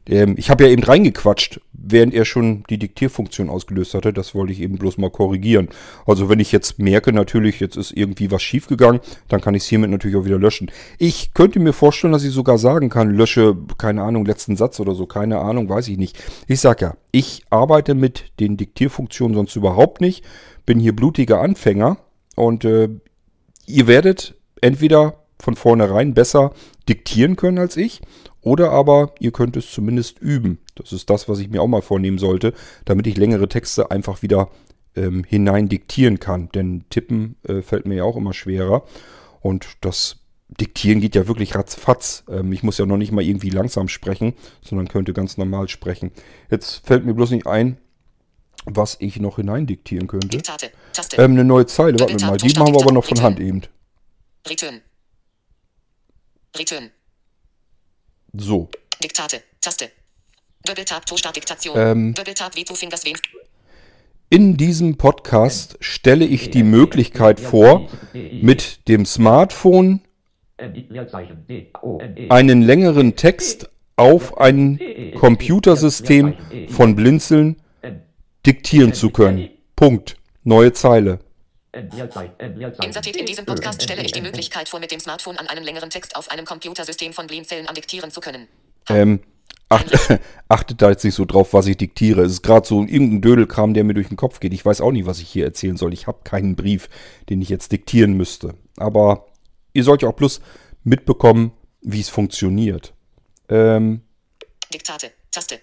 [0.09, 4.11] Ähm, ich habe ja eben reingequatscht, während er schon die Diktierfunktion ausgelöst hatte.
[4.11, 5.69] Das wollte ich eben bloß mal korrigieren.
[6.05, 9.69] Also wenn ich jetzt merke, natürlich, jetzt ist irgendwie was schiefgegangen, dann kann ich es
[9.69, 10.71] hiermit natürlich auch wieder löschen.
[10.97, 14.95] Ich könnte mir vorstellen, dass ich sogar sagen kann, lösche, keine Ahnung, letzten Satz oder
[14.95, 16.17] so, keine Ahnung, weiß ich nicht.
[16.47, 20.25] Ich sag ja, ich arbeite mit den Diktierfunktionen sonst überhaupt nicht,
[20.65, 21.97] bin hier blutiger Anfänger
[22.35, 22.89] und äh,
[23.65, 26.51] ihr werdet entweder von vornherein besser
[26.87, 28.01] diktieren können als ich
[28.41, 30.59] oder aber ihr könnt es zumindest üben.
[30.75, 32.53] Das ist das, was ich mir auch mal vornehmen sollte,
[32.85, 34.49] damit ich längere Texte einfach wieder
[34.95, 36.49] ähm, hinein diktieren kann.
[36.53, 38.83] Denn tippen äh, fällt mir ja auch immer schwerer.
[39.41, 40.17] Und das
[40.49, 42.23] Diktieren geht ja wirklich ratzfatz.
[42.27, 46.11] Ähm, ich muss ja noch nicht mal irgendwie langsam sprechen, sondern könnte ganz normal sprechen.
[46.49, 47.77] Jetzt fällt mir bloß nicht ein,
[48.65, 50.29] was ich noch hinein diktieren könnte.
[50.29, 50.71] Diktate.
[51.17, 52.37] Ähm, eine neue Zeile, warte mal.
[52.37, 53.61] Die machen wir aber noch von Hand eben.
[54.47, 54.81] Return.
[56.57, 56.89] Return.
[58.33, 58.69] So.
[59.03, 59.41] Diktate.
[59.61, 59.91] Taste.
[60.65, 61.75] Doppeltap Toastart Diktation.
[61.77, 62.13] Ähm.
[62.13, 63.03] Doppeltap Veto Fingers.
[64.29, 70.01] In diesem Podcast stelle ich die Möglichkeit vor, mit dem Smartphone
[72.29, 74.79] einen längeren Text auf ein
[75.15, 76.35] Computersystem
[76.67, 77.55] von Blinzeln
[78.45, 79.49] diktieren zu können.
[79.75, 80.17] Punkt.
[80.43, 81.19] Neue Zeile.
[81.73, 82.33] Leerzeichen.
[82.83, 84.21] Insertiert in diesem Podcast N, stelle ich die.
[84.21, 88.11] Möglichkeit vor, mit dem Smartphone an einem längeren Text auf einem Computersystem von Blinzeln andiktieren
[88.11, 88.47] zu können.
[88.89, 89.21] Ähm,
[89.69, 92.21] acht, achtet da jetzt nicht so drauf, was ich diktiere.
[92.21, 94.53] Es ist gerade so irgendein Dödelkram, der mir durch den Kopf geht.
[94.53, 95.93] Ich weiß auch nicht, was ich hier erzählen soll.
[95.93, 96.89] Ich habe keinen Brief,
[97.29, 98.55] den ich jetzt diktieren müsste.
[98.77, 99.27] Aber
[99.73, 100.41] ihr sollt ja auch bloß
[100.83, 101.51] mitbekommen,
[101.81, 102.93] wie es funktioniert.
[103.47, 104.01] Ähm,
[104.73, 105.11] Diktate.
[105.31, 105.59] Taste.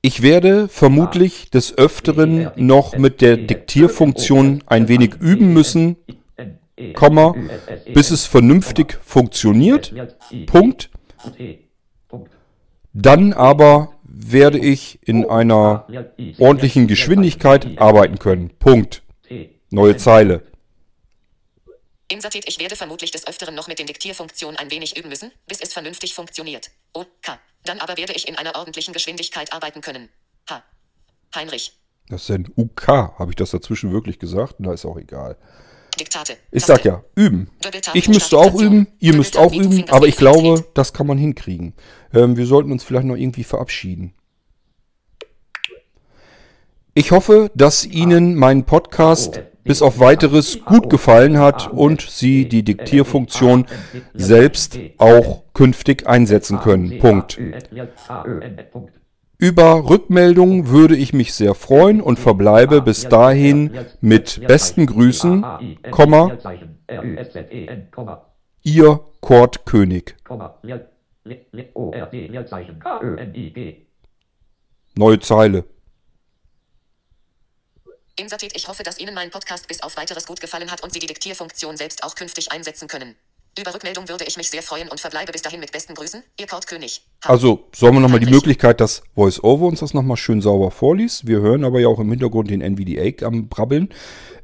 [0.00, 5.96] Ich werde vermutlich des Öfteren noch mit der Diktierfunktion ein wenig üben müssen.
[6.76, 6.92] E.
[6.92, 7.34] Komma,
[7.92, 9.92] bis es vernünftig funktioniert.
[10.46, 10.90] Punkt.
[12.92, 15.86] Dann aber werde ich in einer
[16.38, 18.50] ordentlichen Geschwindigkeit arbeiten können.
[18.58, 19.02] Punkt.
[19.70, 20.42] Neue Zeile.
[22.10, 25.60] Insertiert ich werde vermutlich des Öfteren noch mit den Diktierfunktionen ein wenig üben müssen, bis
[25.60, 26.70] es vernünftig funktioniert.
[26.94, 27.06] OK.
[27.64, 30.08] Dann aber werde ich in einer ordentlichen Geschwindigkeit arbeiten können.
[30.48, 30.62] H.
[31.34, 31.76] Heinrich.
[32.08, 32.88] Das ist ein UK.
[32.88, 34.54] Habe ich das dazwischen wirklich gesagt?
[34.58, 35.36] Na, ist auch egal.
[36.00, 36.36] Diktate.
[36.50, 37.50] Ich sag ja, üben.
[37.92, 41.74] Ich müsste auch üben, ihr müsst auch üben, aber ich glaube, das kann man hinkriegen.
[42.14, 44.14] Ähm, wir sollten uns vielleicht noch irgendwie verabschieden.
[46.94, 52.64] Ich hoffe, dass Ihnen mein Podcast bis auf weiteres gut gefallen hat und Sie die
[52.64, 53.66] Diktierfunktion
[54.14, 56.98] selbst auch künftig einsetzen können.
[56.98, 57.38] Punkt.
[59.36, 65.44] Über Rückmeldungen würde ich mich sehr freuen und verbleibe bis dahin mit besten Grüßen,
[68.64, 69.64] Ihr Kurt
[72.80, 73.76] K-Ö-N-I-G.
[74.96, 75.64] Neue Zeile.
[78.18, 80.98] Insertiert ich hoffe, dass Ihnen mein Podcast bis auf weiteres gut gefallen hat und Sie
[80.98, 83.14] die Diktierfunktion selbst auch künftig einsetzen können.
[83.56, 86.48] Über Rückmeldung würde ich mich sehr freuen und verbleibe bis dahin mit besten Grüßen, Ihr
[86.48, 87.06] Kurt König.
[87.22, 88.26] Also sollen wir nochmal die.
[88.26, 91.28] Möglichkeit, dass VoiceOver uns das nochmal schön sauber vorliest.
[91.28, 93.90] Wir hören aber ja auch im Hintergrund den NVDA am Brabbeln.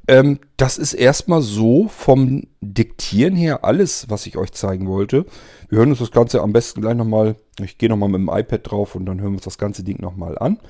[0.07, 5.27] Ähm, das ist erstmal so vom Diktieren her alles, was ich euch zeigen wollte.
[5.69, 7.35] Wir hören uns das Ganze am besten gleich nochmal.
[7.61, 10.01] Ich gehe nochmal mit dem iPad drauf und dann hören wir uns das ganze Ding
[10.01, 10.61] nochmal an.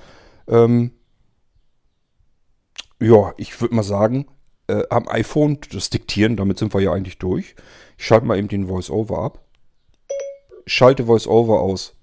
[0.48, 0.92] Ähm,
[3.00, 4.26] ja, ich würde mal sagen,
[4.66, 7.54] äh, am iPhone das Diktieren, damit sind wir ja eigentlich durch.
[7.98, 9.40] Ich schalte mal eben den VoiceOver ab.
[10.66, 11.94] Schalte VoiceOver aus.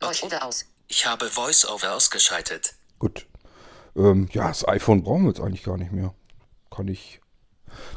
[0.00, 0.66] Voice-over aus.
[0.88, 2.74] Ich habe VoiceOver ausgeschaltet.
[2.98, 3.26] Gut.
[3.96, 6.14] Ähm, ja, das iPhone brauchen wir jetzt eigentlich gar nicht mehr.
[6.70, 7.20] Kann ich,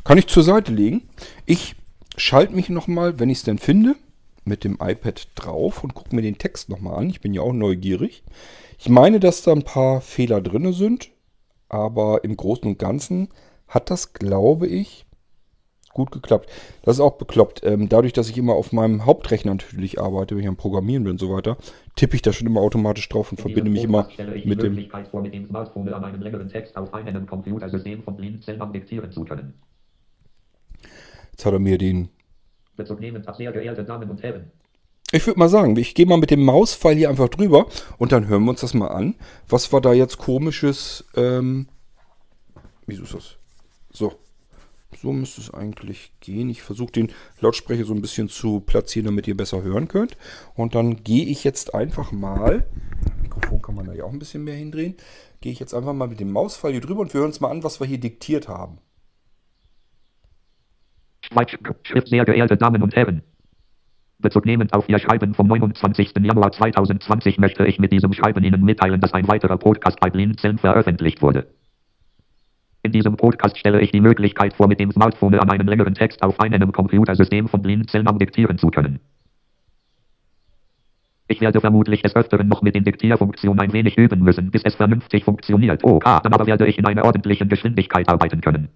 [0.04, 1.10] kann ich zur Seite legen.
[1.46, 1.76] Ich
[2.16, 3.96] schalte mich nochmal, wenn ich es denn finde,
[4.46, 7.10] mit dem iPad drauf und gucke mir den Text nochmal an.
[7.10, 8.24] Ich bin ja auch neugierig.
[8.80, 11.10] Ich meine, dass da ein paar Fehler drin sind,
[11.70, 13.30] aber im Großen und Ganzen
[13.68, 15.06] hat das, glaube ich,
[15.98, 16.50] gut geklappt.
[16.84, 17.62] Das ist auch bekloppt.
[17.64, 21.14] Ähm, dadurch, dass ich immer auf meinem Hauptrechner natürlich arbeite, wenn ich am Programmieren bin
[21.14, 21.58] und so weiter,
[21.96, 24.08] tippe ich da schon immer automatisch drauf und verbinde mich immer
[24.46, 28.62] mit dem vor, mit dem Smartphone an einem längeren Text auf einem Computersystem von Blinzeln
[28.72, 29.56] diktieren zu können.
[31.32, 32.10] Jetzt hat er mir den.
[32.76, 34.52] Bezug nehmend ab sehr geehrte Damen und Herren.
[35.12, 37.68] Ich würde mal sagen, ich gehe mal mit dem Mauspfeil hier einfach drüber
[37.98, 39.16] und dann hören wir uns das mal an.
[39.48, 41.06] Was war da jetzt komisches?
[41.16, 41.70] Ähm,
[42.86, 43.38] wieso ist das?
[43.92, 44.14] So.
[45.02, 46.50] So müsste es eigentlich gehen.
[46.50, 50.18] Ich versuche den Lautsprecher so ein bisschen zu platzieren, damit ihr besser hören könnt.
[50.56, 52.68] Und dann gehe ich jetzt einfach mal.
[53.22, 54.96] Mikrofon kann man da ja auch ein bisschen mehr hindrehen.
[55.40, 57.52] Gehe ich jetzt einfach mal mit dem Mauspfeil hier drüber und wir hören uns mal
[57.52, 58.80] an, was wir hier diktiert haben.
[61.22, 61.52] Schweiz,
[62.06, 63.24] sehr geehrte Damen und Herren.
[64.20, 66.14] Bezug nehmend auf Ihr Schreiben vom 29.
[66.22, 70.58] Januar 2020 möchte ich mit diesem Schreiben Ihnen mitteilen, dass ein weiterer Podcast bei Blinzeln
[70.58, 71.48] veröffentlicht wurde.
[72.82, 76.24] In diesem Podcast stelle ich die Möglichkeit vor, mit dem Smartphone an einen längeren Text
[76.24, 79.00] auf einem Computersystem von Blinzeln diktieren zu können.
[81.28, 84.76] Ich werde vermutlich des Öfteren noch mit den Diktierfunktionen ein wenig üben müssen, bis es
[84.76, 85.84] vernünftig funktioniert.
[85.84, 88.70] Okay, dann aber werde ich in einer ordentlichen Geschwindigkeit arbeiten können.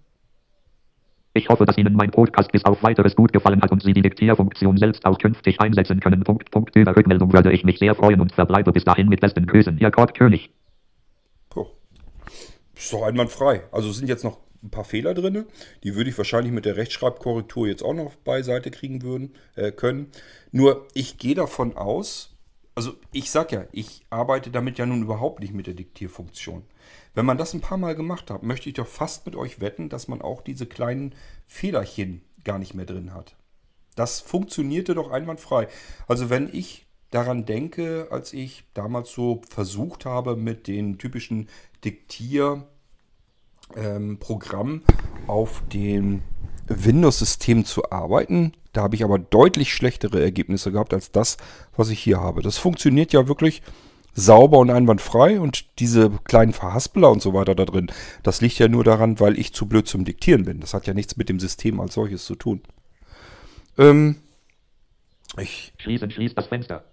[1.33, 4.01] Ich hoffe, dass Ihnen mein Podcast bis auf weiteres gut gefallen hat und Sie die
[4.01, 6.23] Diktierfunktion selbst auch künftig einsetzen können.
[6.23, 6.75] Punkt, Punkt.
[6.75, 9.77] Über Rückmeldung würde ich mich sehr freuen und verbleibe bis dahin mit besten Grüßen.
[9.77, 10.49] Ihr Kurt König.
[11.49, 11.67] Puh.
[12.75, 13.63] Ist doch einwandfrei.
[13.71, 15.45] Also sind jetzt noch ein paar Fehler drin.
[15.83, 20.07] Die würde ich wahrscheinlich mit der Rechtschreibkorrektur jetzt auch noch beiseite kriegen würden, äh, können.
[20.51, 22.35] Nur ich gehe davon aus,
[22.75, 26.63] also ich sag ja, ich arbeite damit ja nun überhaupt nicht mit der Diktierfunktion.
[27.13, 29.89] Wenn man das ein paar Mal gemacht hat, möchte ich doch fast mit euch wetten,
[29.89, 31.13] dass man auch diese kleinen
[31.45, 33.35] Fehlerchen gar nicht mehr drin hat.
[33.95, 35.67] Das funktionierte doch einwandfrei.
[36.07, 41.49] Also wenn ich daran denke, als ich damals so versucht habe, mit den typischen
[41.83, 44.83] Diktierprogrammen
[45.27, 46.21] auf dem
[46.67, 51.35] Windows-System zu arbeiten, da habe ich aber deutlich schlechtere Ergebnisse gehabt als das,
[51.75, 52.41] was ich hier habe.
[52.41, 53.61] Das funktioniert ja wirklich
[54.13, 57.91] sauber und einwandfrei und diese kleinen Verhaspeler und so weiter da drin,
[58.23, 60.59] das liegt ja nur daran, weil ich zu blöd zum Diktieren bin.
[60.59, 62.61] Das hat ja nichts mit dem System als solches zu tun.
[63.77, 64.17] Ähm,
[65.37, 66.83] ich Schließen, schließt das Fenster.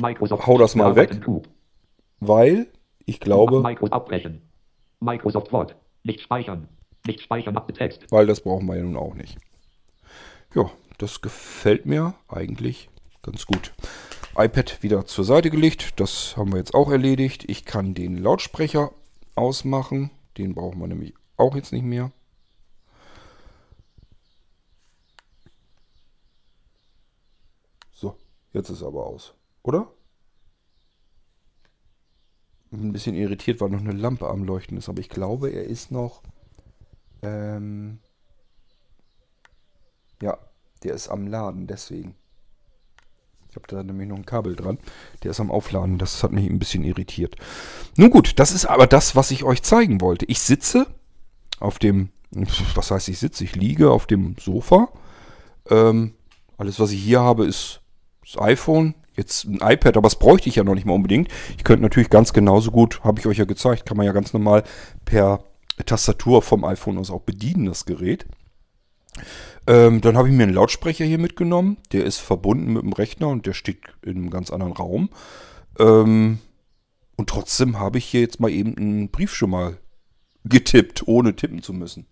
[0.00, 0.46] Microsoft.
[0.46, 1.20] Hau das mal weg.
[2.20, 2.68] Weil
[3.04, 4.42] ich glaube, Microsoft abbrechen.
[5.00, 5.76] Microsoft Word.
[6.04, 6.68] Nicht speichern.
[7.06, 8.06] Nicht speichern ab Text.
[8.10, 9.36] weil das brauchen wir ja nun auch nicht.
[10.54, 12.88] Ja, das gefällt mir eigentlich
[13.22, 13.72] ganz gut.
[14.36, 17.44] iPad wieder zur Seite gelegt, das haben wir jetzt auch erledigt.
[17.48, 18.92] Ich kann den Lautsprecher
[19.34, 22.12] ausmachen, den brauchen wir nämlich auch jetzt nicht mehr.
[27.92, 28.16] So,
[28.52, 29.92] jetzt ist er aber aus, oder?
[32.70, 35.90] Ein bisschen irritiert, weil noch eine Lampe am Leuchten ist, aber ich glaube, er ist
[35.90, 36.22] noch.
[37.20, 37.98] Ähm,
[40.22, 40.38] ja,
[40.82, 42.16] der ist am Laden, deswegen.
[43.52, 44.78] Ich habe da nämlich noch ein Kabel dran.
[45.22, 45.98] Der ist am Aufladen.
[45.98, 47.36] Das hat mich ein bisschen irritiert.
[47.98, 50.24] Nun gut, das ist aber das, was ich euch zeigen wollte.
[50.24, 50.86] Ich sitze
[51.60, 52.08] auf dem,
[52.74, 53.44] was heißt ich sitze?
[53.44, 54.88] Ich liege auf dem Sofa.
[55.68, 56.14] Ähm,
[56.56, 57.82] alles, was ich hier habe, ist
[58.22, 58.94] das iPhone.
[59.16, 61.28] Jetzt ein iPad, aber das bräuchte ich ja noch nicht mal unbedingt.
[61.58, 64.32] Ich könnte natürlich ganz genauso gut, habe ich euch ja gezeigt, kann man ja ganz
[64.32, 64.64] normal
[65.04, 65.44] per
[65.84, 68.24] Tastatur vom iPhone aus auch bedienen, das Gerät.
[69.66, 71.76] Ähm, dann habe ich mir einen Lautsprecher hier mitgenommen.
[71.92, 75.10] Der ist verbunden mit dem Rechner und der steht in einem ganz anderen Raum.
[75.78, 76.38] Ähm,
[77.16, 79.78] und trotzdem habe ich hier jetzt mal eben einen Brief schon mal
[80.44, 82.06] getippt, ohne tippen zu müssen.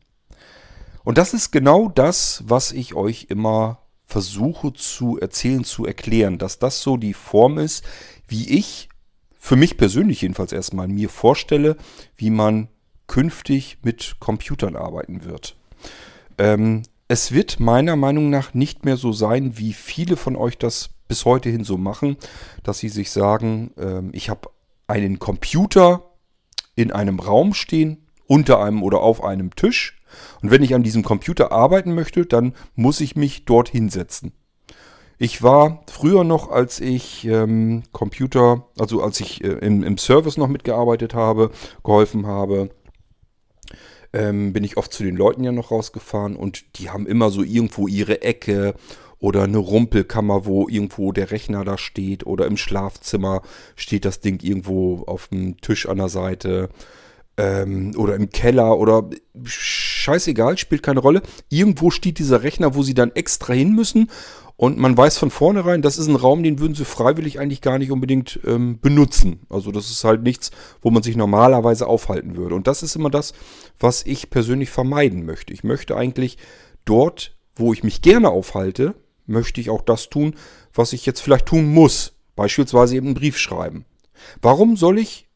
[1.03, 6.59] Und das ist genau das, was ich euch immer versuche zu erzählen, zu erklären, dass
[6.59, 7.85] das so die Form ist,
[8.27, 8.89] wie ich,
[9.39, 11.77] für mich persönlich jedenfalls erstmal, mir vorstelle,
[12.17, 12.69] wie man
[13.07, 15.57] künftig mit Computern arbeiten wird.
[16.39, 20.91] Ähm, es wird meiner Meinung nach nicht mehr so sein, wie viele von euch das
[21.09, 22.17] bis heute hin so machen,
[22.63, 24.49] dass sie sich sagen, ähm, ich habe
[24.87, 26.05] einen Computer
[26.77, 30.01] in einem Raum stehen, unter einem oder auf einem Tisch.
[30.41, 34.31] Und wenn ich an diesem Computer arbeiten möchte, dann muss ich mich dort hinsetzen.
[35.19, 40.37] Ich war früher noch, als ich ähm, Computer, also als ich äh, im, im Service
[40.37, 41.51] noch mitgearbeitet habe,
[41.83, 42.71] geholfen habe,
[44.13, 47.43] ähm, bin ich oft zu den Leuten ja noch rausgefahren und die haben immer so
[47.43, 48.75] irgendwo ihre Ecke
[49.19, 53.43] oder eine Rumpelkammer, wo irgendwo der Rechner da steht oder im Schlafzimmer
[53.77, 56.71] steht das Ding irgendwo auf dem Tisch an der Seite
[57.37, 59.09] ähm, oder im Keller oder
[59.45, 61.23] scheißegal, spielt keine Rolle.
[61.49, 64.11] Irgendwo steht dieser Rechner, wo sie dann extra hin müssen
[64.61, 67.79] und man weiß von vornherein, das ist ein Raum, den würden sie freiwillig eigentlich gar
[67.79, 69.47] nicht unbedingt ähm, benutzen.
[69.49, 70.51] Also das ist halt nichts,
[70.83, 72.57] wo man sich normalerweise aufhalten würde.
[72.57, 73.33] Und das ist immer das,
[73.79, 75.55] was ich persönlich vermeiden möchte.
[75.55, 76.37] Ich möchte eigentlich
[76.85, 80.35] dort, wo ich mich gerne aufhalte, möchte ich auch das tun,
[80.75, 82.13] was ich jetzt vielleicht tun muss.
[82.37, 83.87] Beispielsweise eben einen Brief schreiben.
[84.43, 85.27] Warum soll ich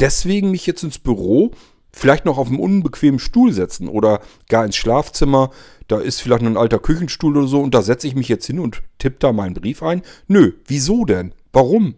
[0.00, 1.52] deswegen mich jetzt ins Büro
[1.96, 5.50] vielleicht noch auf einen unbequemen Stuhl setzen oder gar ins Schlafzimmer.
[5.88, 8.46] Da ist vielleicht noch ein alter Küchenstuhl oder so und da setze ich mich jetzt
[8.46, 10.02] hin und tippe da meinen Brief ein.
[10.28, 11.32] Nö, wieso denn?
[11.52, 11.94] Warum?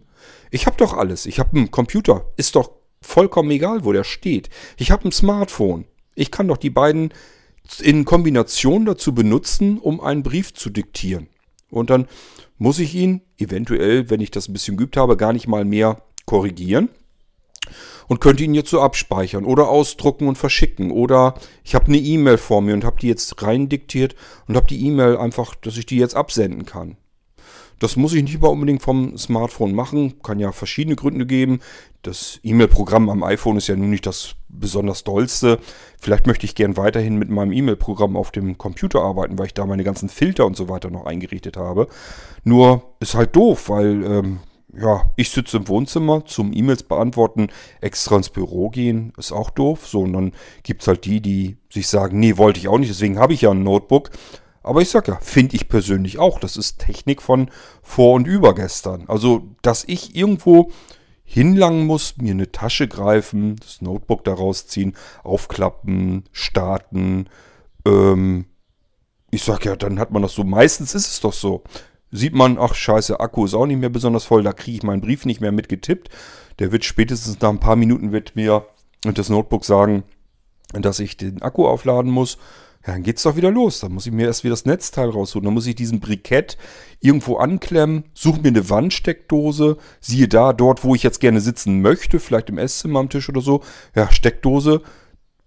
[0.51, 1.25] Ich habe doch alles.
[1.25, 2.25] Ich habe einen Computer.
[2.37, 2.71] Ist doch
[3.01, 4.49] vollkommen egal, wo der steht.
[4.77, 5.85] Ich habe ein Smartphone.
[6.15, 7.13] Ich kann doch die beiden
[7.81, 11.27] in Kombination dazu benutzen, um einen Brief zu diktieren.
[11.69, 12.07] Und dann
[12.57, 16.01] muss ich ihn eventuell, wenn ich das ein bisschen geübt habe, gar nicht mal mehr
[16.25, 16.89] korrigieren
[18.07, 20.91] und könnte ihn jetzt so abspeichern oder ausdrucken und verschicken.
[20.91, 24.15] Oder ich habe eine E-Mail vor mir und habe die jetzt rein diktiert
[24.47, 26.97] und habe die E-Mail einfach, dass ich die jetzt absenden kann.
[27.79, 30.21] Das muss ich nicht unbedingt vom Smartphone machen.
[30.21, 31.59] Kann ja verschiedene Gründe geben.
[32.01, 35.59] Das E-Mail-Programm am iPhone ist ja nun nicht das besonders dollste.
[35.99, 39.65] Vielleicht möchte ich gern weiterhin mit meinem E-Mail-Programm auf dem Computer arbeiten, weil ich da
[39.65, 41.87] meine ganzen Filter und so weiter noch eingerichtet habe.
[42.43, 44.39] Nur ist halt doof, weil ähm,
[44.73, 47.47] ja, ich sitze im Wohnzimmer zum E-Mails beantworten,
[47.81, 49.87] extra ins Büro gehen, ist auch doof.
[49.87, 52.89] So, und dann gibt es halt die, die sich sagen, nee, wollte ich auch nicht,
[52.91, 54.11] deswegen habe ich ja ein Notebook.
[54.61, 56.39] Aber ich sag ja, finde ich persönlich auch.
[56.39, 57.49] Das ist Technik von
[57.81, 59.05] vor und übergestern.
[59.07, 60.71] Also, dass ich irgendwo
[61.23, 67.29] hinlangen muss, mir eine Tasche greifen, das Notebook daraus ziehen, aufklappen, starten.
[67.85, 68.45] Ähm,
[69.31, 70.43] ich sag ja, dann hat man das so.
[70.43, 71.63] Meistens ist es doch so
[72.11, 75.01] sieht man, ach scheiße, Akku ist auch nicht mehr besonders voll, da kriege ich meinen
[75.01, 76.09] Brief nicht mehr mitgetippt.
[76.59, 78.65] Der wird spätestens nach ein paar Minuten wird mir
[79.01, 80.03] das Notebook sagen,
[80.73, 82.37] dass ich den Akku aufladen muss.
[82.85, 83.79] Ja, dann geht's doch wieder los.
[83.81, 85.45] Dann muss ich mir erst wieder das Netzteil rausholen.
[85.45, 86.57] Dann muss ich diesen Brikett
[86.99, 92.19] irgendwo anklemmen, suche mir eine Wandsteckdose, siehe da, dort, wo ich jetzt gerne sitzen möchte,
[92.19, 93.61] vielleicht im Esszimmer am Tisch oder so.
[93.95, 94.81] Ja, Steckdose,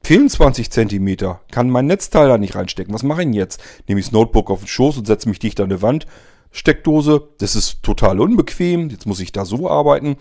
[0.02, 2.92] fehlen 20 Zentimeter, kann mein Netzteil da nicht reinstecken.
[2.92, 3.62] Was mache ich denn jetzt?
[3.88, 6.06] Nehme ich das Notebook auf den Schoß und setze mich dicht an die Wand,
[6.53, 7.28] Steckdose.
[7.38, 8.90] Das ist total unbequem.
[8.90, 10.16] Jetzt muss ich da so arbeiten.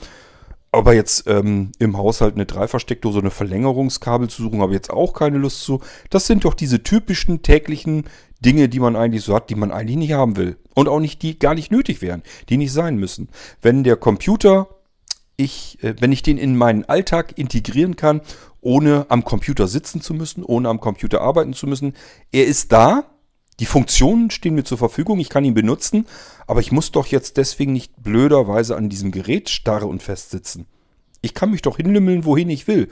[0.73, 5.13] Aber jetzt ähm, im Haushalt eine Dreifachsteckdose, eine Verlängerungskabel zu suchen, habe ich jetzt auch
[5.13, 5.81] keine Lust zu.
[6.09, 8.05] Das sind doch diese typischen täglichen
[8.39, 10.57] Dinge, die man eigentlich so hat, die man eigentlich nicht haben will.
[10.73, 13.27] Und auch nicht, die gar nicht nötig wären, die nicht sein müssen.
[13.61, 14.69] Wenn der Computer,
[15.35, 18.21] ich, äh, wenn ich den in meinen Alltag integrieren kann,
[18.61, 21.95] ohne am Computer sitzen zu müssen, ohne am Computer arbeiten zu müssen,
[22.31, 23.10] er ist da,
[23.61, 26.07] die Funktionen stehen mir zur Verfügung, ich kann ihn benutzen,
[26.47, 30.65] aber ich muss doch jetzt deswegen nicht blöderweise an diesem Gerät starre und festsitzen.
[31.21, 32.89] Ich kann mich doch hinlümmeln, wohin ich will.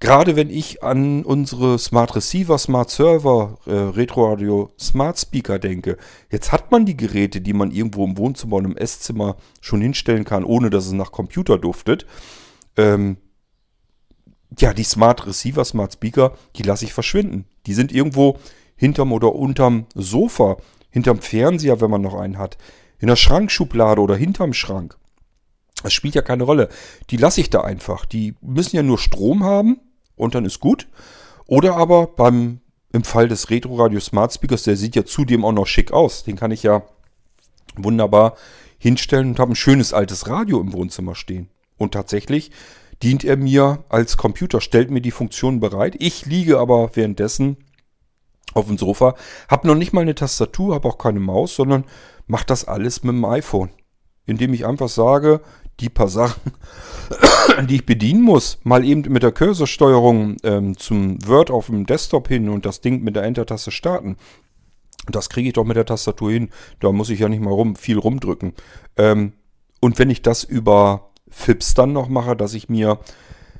[0.00, 5.98] Gerade wenn ich an unsere Smart Receiver, Smart Server, äh, Retroradio, Smart Speaker denke.
[6.30, 10.24] Jetzt hat man die Geräte, die man irgendwo im Wohnzimmer und im Esszimmer schon hinstellen
[10.24, 12.06] kann, ohne dass es nach Computer duftet.
[12.78, 13.18] Ähm,
[14.58, 17.44] ja, die Smart Receiver, Smart Speaker, die lasse ich verschwinden.
[17.66, 18.38] Die sind irgendwo
[18.82, 20.56] hinterm oder unterm Sofa,
[20.90, 22.58] hinterm Fernseher, wenn man noch einen hat,
[22.98, 24.98] in der Schrankschublade oder hinterm Schrank.
[25.84, 26.68] Das spielt ja keine Rolle.
[27.10, 28.06] Die lasse ich da einfach.
[28.06, 29.78] Die müssen ja nur Strom haben
[30.16, 30.88] und dann ist gut.
[31.46, 32.58] Oder aber beim,
[32.92, 36.24] im Fall des Retro Radio Smart Speakers, der sieht ja zudem auch noch schick aus.
[36.24, 36.82] Den kann ich ja
[37.76, 38.34] wunderbar
[38.78, 41.50] hinstellen und habe ein schönes altes Radio im Wohnzimmer stehen.
[41.78, 42.50] Und tatsächlich
[43.00, 45.94] dient er mir als Computer, stellt mir die Funktionen bereit.
[46.00, 47.58] Ich liege aber währenddessen
[48.54, 49.14] auf dem Sofa.
[49.48, 51.84] Hab noch nicht mal eine Tastatur, habe auch keine Maus, sondern
[52.26, 53.70] mache das alles mit dem iPhone.
[54.26, 55.40] Indem ich einfach sage,
[55.80, 56.52] die paar Sachen,
[57.68, 62.28] die ich bedienen muss, mal eben mit der Cursorsteuerung ähm, zum Word auf dem Desktop
[62.28, 64.16] hin und das Ding mit der Enter-Taste starten.
[65.10, 66.50] Das kriege ich doch mit der Tastatur hin.
[66.78, 68.52] Da muss ich ja nicht mal rum, viel rumdrücken.
[68.96, 69.32] Ähm,
[69.80, 72.98] und wenn ich das über FIPS dann noch mache, dass ich mir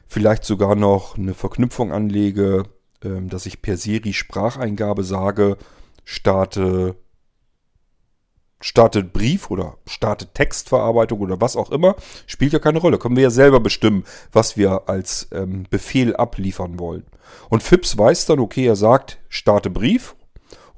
[0.06, 2.64] vielleicht sogar noch eine Verknüpfung anlege
[3.04, 5.56] ähm, dass ich per Siri Spracheingabe sage,
[6.04, 6.96] starte,
[8.60, 11.96] starte Brief oder starte Textverarbeitung oder was auch immer,
[12.26, 12.98] spielt ja keine Rolle.
[12.98, 17.04] Können wir ja selber bestimmen, was wir als ähm, Befehl abliefern wollen.
[17.48, 20.14] Und Fips weiß dann, okay, er sagt, starte Brief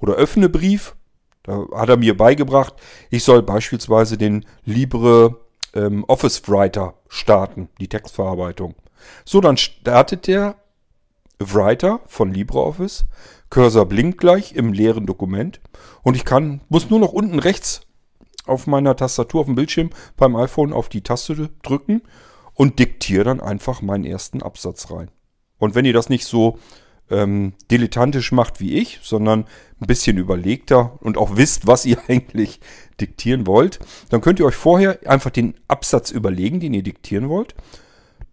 [0.00, 0.94] oder öffne Brief.
[1.42, 2.74] Da hat er mir beigebracht,
[3.10, 5.40] ich soll beispielsweise den Libre
[5.74, 8.74] ähm, Office Writer starten, die Textverarbeitung.
[9.26, 10.56] So, dann startet der
[11.38, 13.04] Writer von LibreOffice.
[13.50, 15.60] Cursor blinkt gleich im leeren Dokument.
[16.02, 17.82] Und ich kann, muss nur noch unten rechts
[18.46, 22.02] auf meiner Tastatur auf dem Bildschirm beim iPhone auf die Taste drücken
[22.52, 25.10] und diktiere dann einfach meinen ersten Absatz rein.
[25.58, 26.58] Und wenn ihr das nicht so
[27.10, 29.46] ähm, dilettantisch macht wie ich, sondern
[29.80, 32.60] ein bisschen überlegter und auch wisst, was ihr eigentlich
[33.00, 33.78] diktieren wollt,
[34.10, 37.54] dann könnt ihr euch vorher einfach den Absatz überlegen, den ihr diktieren wollt.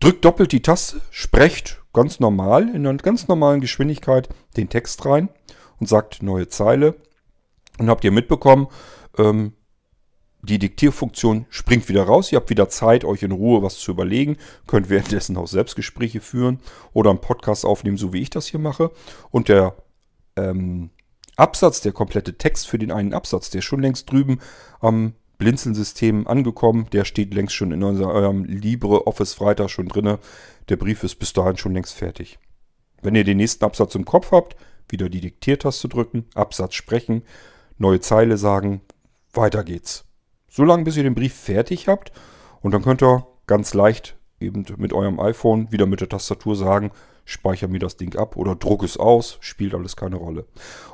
[0.02, 5.30] Drückt doppelt die Taste, sprecht ganz normal, in einer ganz normalen Geschwindigkeit den Text rein
[5.80, 6.96] und sagt neue Zeile.
[7.78, 8.68] Und habt ihr mitbekommen,
[9.20, 9.54] ähm,
[10.42, 12.32] die Diktierfunktion springt wieder raus.
[12.32, 14.38] Ihr habt wieder Zeit, euch in Ruhe was zu überlegen.
[14.66, 16.62] Könnt währenddessen auch Selbstgespräche führen
[16.94, 18.90] oder einen Podcast aufnehmen, so wie ich das hier mache.
[19.30, 19.76] Und der
[20.36, 20.90] ähm,
[21.36, 24.40] Absatz, der komplette Text für den einen Absatz, der schon längst drüben
[24.80, 26.88] am Blinzeln-System angekommen.
[26.94, 30.20] Der steht längst schon in eurem LibreOffice Freitag schon drin.
[30.70, 32.38] Der Brief ist bis dahin schon längst fertig.
[33.02, 34.56] Wenn ihr den nächsten Absatz im Kopf habt,
[34.88, 37.24] wieder die Diktiertaste drücken, Absatz sprechen,
[37.80, 38.82] neue Zeile sagen,
[39.34, 40.06] weiter geht's.
[40.48, 42.12] So lange, bis ihr den Brief fertig habt
[42.62, 46.92] und dann könnt ihr ganz leicht eben mit eurem iPhone wieder mit der Tastatur sagen,
[47.26, 50.46] speichere mir das Ding ab oder druck es aus, spielt alles keine Rolle.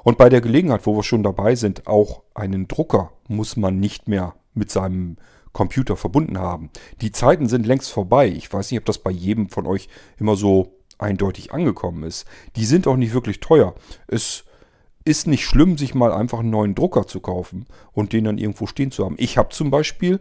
[0.04, 4.08] Und bei der Gelegenheit, wo wir schon dabei sind, auch einen Drucker muss man nicht
[4.08, 5.18] mehr mit seinem
[5.54, 6.70] Computer verbunden haben.
[7.02, 8.28] Die Zeiten sind längst vorbei.
[8.28, 9.90] Ich weiß nicht, ob das bei jedem von euch
[10.20, 12.26] immer so eindeutig angekommen ist.
[12.56, 13.74] Die sind auch nicht wirklich teuer.
[14.08, 14.46] Es
[15.04, 18.68] ist nicht schlimm, sich mal einfach einen neuen Drucker zu kaufen und den dann irgendwo
[18.68, 19.16] stehen zu haben.
[19.18, 20.20] Ich habe zum Beispiel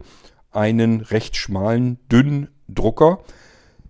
[0.51, 3.19] einen recht schmalen, dünnen Drucker.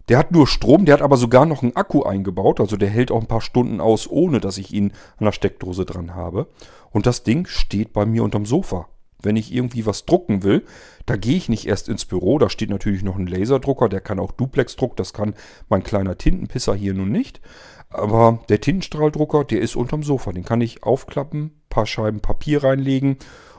[0.10, 2.60] Der hat nur Strom, der hat aber sogar noch einen Akku eingebaut.
[2.60, 5.86] Also der hält auch ein paar Stunden aus, ohne dass ich ihn an der Steckdose
[5.86, 6.48] dran habe.
[6.92, 8.88] Und das Ding steht bei mir unterm Sofa.
[9.22, 10.64] Wenn ich irgendwie was drucken will,
[11.08, 12.38] da gehe ich nicht erst ins Büro.
[12.38, 14.96] Da steht natürlich noch ein Laserdrucker, der kann auch Duplex-Druck.
[14.96, 15.34] Das kann
[15.70, 17.42] mein kleiner Tintenpisser hier nun nicht.
[17.90, 20.32] Aber der Tintenstrahldrucker, der ist unterm Sofa.
[20.32, 23.18] Den kann ich aufklappen, paar Scheiben Papier reinlegen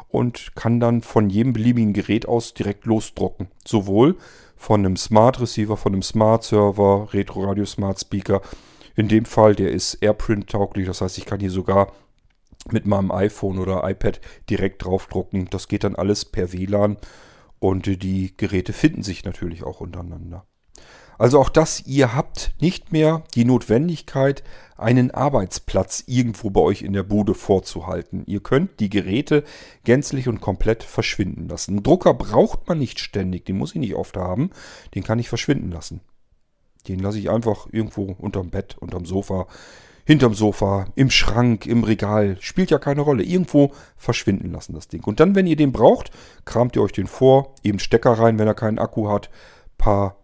[0.09, 3.49] und kann dann von jedem beliebigen Gerät aus direkt losdrucken.
[3.67, 4.17] Sowohl
[4.59, 8.43] von einem Smart Receiver, von einem Smart Server, Retro Radio Smart Speaker.
[8.97, 10.87] In dem Fall, der ist AirPrint tauglich.
[10.87, 11.93] Das heißt, ich kann hier sogar
[12.71, 15.49] mit meinem iPhone oder iPad direkt draufdrucken.
[15.51, 16.99] Das geht dann alles per WLAN
[17.61, 20.45] und die Geräte finden sich natürlich auch untereinander.
[21.19, 24.45] Also auch das, ihr habt nicht mehr die Notwendigkeit,
[24.79, 28.23] einen Arbeitsplatz irgendwo bei euch in der Bude vorzuhalten.
[28.27, 29.45] Ihr könnt die Geräte
[29.85, 31.73] gänzlich und komplett verschwinden lassen.
[31.73, 34.51] Einen Drucker braucht man nicht ständig, den muss ich nicht oft haben,
[34.95, 36.01] den kann ich verschwinden lassen.
[36.87, 39.47] Den lasse ich einfach irgendwo unterm Bett, unterm Sofa,
[40.05, 43.25] hinterm Sofa, im Schrank, im Regal, spielt ja keine Rolle.
[43.25, 45.05] Irgendwo verschwinden lassen das Ding.
[45.05, 46.13] Und dann, wenn ihr den braucht,
[46.47, 49.29] kramt ihr euch den vor, eben Stecker rein, wenn er keinen Akku hat,
[49.77, 50.17] paar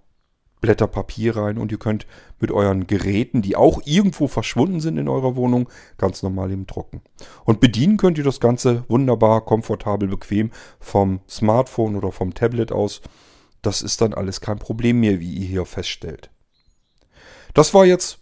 [0.65, 2.07] Blätter Papier rein und ihr könnt
[2.41, 7.03] mit euren Geräten, die auch irgendwo verschwunden sind in eurer Wohnung, ganz normal eben drucken.
[7.45, 10.51] Und bedienen könnt ihr das Ganze wunderbar, komfortabel, bequem
[10.81, 13.03] vom Smartphone oder vom Tablet aus.
[13.61, 16.31] Das ist dann alles kein Problem mehr, wie ihr hier feststellt.
[17.53, 18.21] Das war jetzt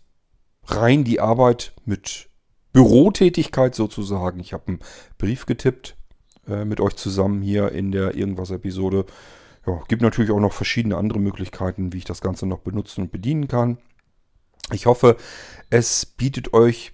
[0.64, 2.28] rein die Arbeit mit
[2.72, 4.40] Bürotätigkeit sozusagen.
[4.40, 4.80] Ich habe einen
[5.16, 5.96] Brief getippt
[6.48, 9.06] äh, mit euch zusammen hier in der Irgendwas-Episode.
[9.66, 13.12] Ja, gibt natürlich auch noch verschiedene andere Möglichkeiten, wie ich das Ganze noch benutzen und
[13.12, 13.78] bedienen kann.
[14.72, 15.16] Ich hoffe,
[15.70, 16.92] es bietet euch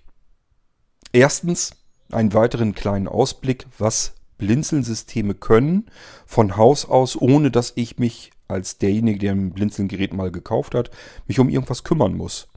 [1.12, 1.72] erstens
[2.12, 5.86] einen weiteren kleinen Ausblick, was Blinzeln-Systeme können,
[6.26, 10.90] von Haus aus, ohne dass ich mich als derjenige, der ein Blinzeln-Gerät mal gekauft hat,
[11.26, 12.48] mich um irgendwas kümmern muss.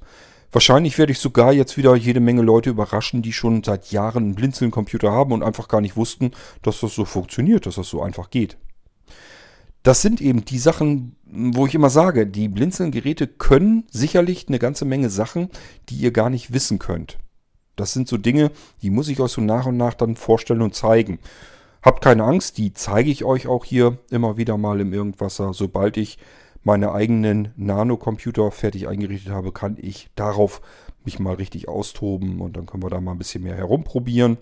[0.52, 4.36] Wahrscheinlich werde ich sogar jetzt wieder jede Menge Leute überraschen, die schon seit Jahren einen
[4.36, 6.32] Blinzeln-Computer haben und einfach gar nicht wussten,
[6.62, 8.58] dass das so funktioniert, dass das so einfach geht
[9.84, 14.86] das sind eben die Sachen, wo ich immer sage, die Blinzeln-Geräte können sicherlich eine ganze
[14.86, 15.50] Menge Sachen,
[15.90, 17.18] die ihr gar nicht wissen könnt.
[17.76, 18.52] Das sind so Dinge,
[18.82, 21.20] die muss ich euch so nach und nach dann vorstellen und zeigen.
[21.82, 25.54] Habt keine Angst, die zeige ich euch auch hier immer wieder mal im Irgendwasser.
[25.54, 26.20] Sobald ich
[26.64, 30.62] meine eigenen Nano-Computer fertig eingerichtet habe, kann ich darauf
[31.04, 34.38] mich mal richtig austoben und dann können wir da mal ein bisschen mehr herumprobieren.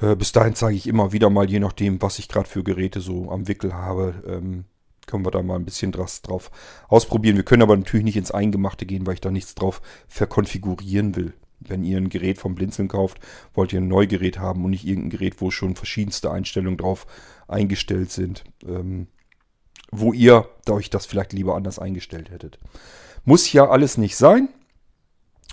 [0.00, 3.00] Äh, bis dahin zeige ich immer wieder mal, je nachdem, was ich gerade für Geräte
[3.00, 4.64] so am Wickel habe, ähm,
[5.06, 6.50] können wir da mal ein bisschen drauf
[6.88, 7.36] ausprobieren.
[7.36, 11.32] Wir können aber natürlich nicht ins Eingemachte gehen, weil ich da nichts drauf verkonfigurieren will.
[11.60, 13.18] Wenn ihr ein Gerät vom Blinzeln kauft,
[13.54, 17.06] wollt ihr ein Neugerät haben und nicht irgendein Gerät, wo schon verschiedenste Einstellungen drauf
[17.48, 19.06] eingestellt sind, ähm,
[19.90, 22.58] wo ihr euch das vielleicht lieber anders eingestellt hättet.
[23.24, 24.48] Muss ja alles nicht sein.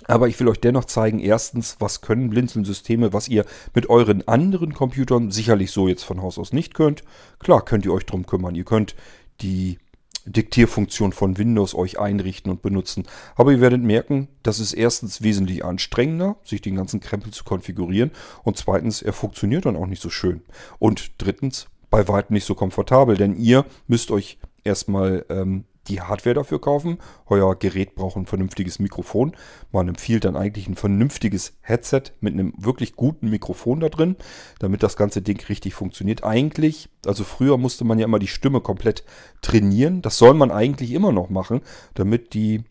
[0.06, 4.74] Aber ich will euch dennoch zeigen, erstens, was können Blinzeln-Systeme, was ihr mit euren anderen
[4.74, 7.02] Computern sicherlich so jetzt von Haus aus nicht könnt.
[7.38, 8.54] Klar könnt ihr euch drum kümmern.
[8.54, 8.94] Ihr könnt
[9.40, 9.78] die
[10.26, 13.04] Diktierfunktion von Windows euch einrichten und benutzen.
[13.36, 18.10] Aber ihr werdet merken, das ist erstens wesentlich anstrengender, sich den ganzen Krempel zu konfigurieren.
[18.42, 20.42] Und zweitens, er funktioniert dann auch nicht so schön.
[20.78, 26.34] Und drittens, bei weitem nicht so komfortabel, denn ihr müsst euch erstmal ähm, die Hardware
[26.34, 26.98] dafür kaufen.
[27.26, 29.32] Euer Gerät braucht ein vernünftiges Mikrofon.
[29.72, 34.16] Man empfiehlt dann eigentlich ein vernünftiges Headset mit einem wirklich guten Mikrofon da drin,
[34.58, 36.24] damit das ganze Ding richtig funktioniert.
[36.24, 39.04] Eigentlich, also früher musste man ja immer die Stimme komplett
[39.42, 40.02] trainieren.
[40.02, 41.60] Das soll man eigentlich immer noch machen,
[41.94, 42.64] damit die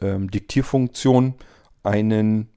[0.00, 1.34] ähm, Diktierfunktion
[1.82, 2.48] einen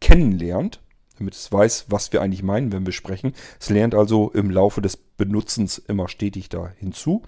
[0.00, 0.80] kennenlernt
[1.20, 3.34] damit es weiß, was wir eigentlich meinen, wenn wir sprechen.
[3.60, 7.22] Es lernt also im Laufe des Benutzens immer stetig da hinzu.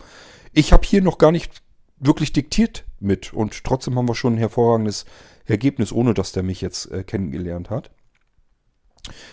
[0.53, 1.62] Ich habe hier noch gar nicht
[2.03, 3.32] wirklich diktiert mit.
[3.32, 5.07] Und trotzdem haben wir schon ein hervorragendes
[5.46, 7.90] Ergebnis, ohne dass der mich jetzt äh, kennengelernt hat.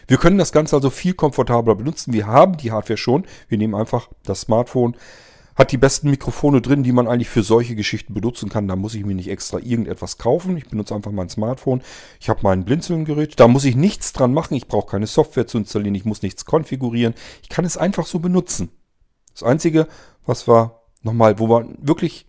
[0.07, 2.13] Wir können das Ganze also viel komfortabler benutzen.
[2.13, 3.25] Wir haben die Hardware schon.
[3.47, 4.95] Wir nehmen einfach das Smartphone.
[5.55, 8.67] Hat die besten Mikrofone drin, die man eigentlich für solche Geschichten benutzen kann.
[8.67, 10.57] Da muss ich mir nicht extra irgendetwas kaufen.
[10.57, 11.81] Ich benutze einfach mein Smartphone.
[12.19, 13.39] Ich habe mein Blinzeln-Gerät.
[13.39, 14.55] Da muss ich nichts dran machen.
[14.55, 15.95] Ich brauche keine Software zu installieren.
[15.95, 17.13] Ich muss nichts konfigurieren.
[17.43, 18.69] Ich kann es einfach so benutzen.
[19.33, 19.87] Das Einzige,
[20.25, 22.28] was wir nochmal, wo wir wirklich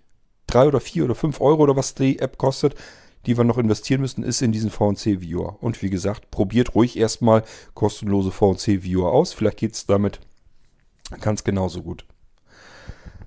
[0.50, 2.74] drei oder vier oder fünf Euro oder was die App kostet,
[3.26, 5.62] die wir noch investieren müssen, ist in diesen VNC-Viewer.
[5.62, 7.44] Und wie gesagt, probiert ruhig erstmal
[7.74, 9.32] kostenlose VNC-Viewer aus.
[9.32, 10.20] Vielleicht geht es damit
[11.20, 12.04] ganz genauso gut.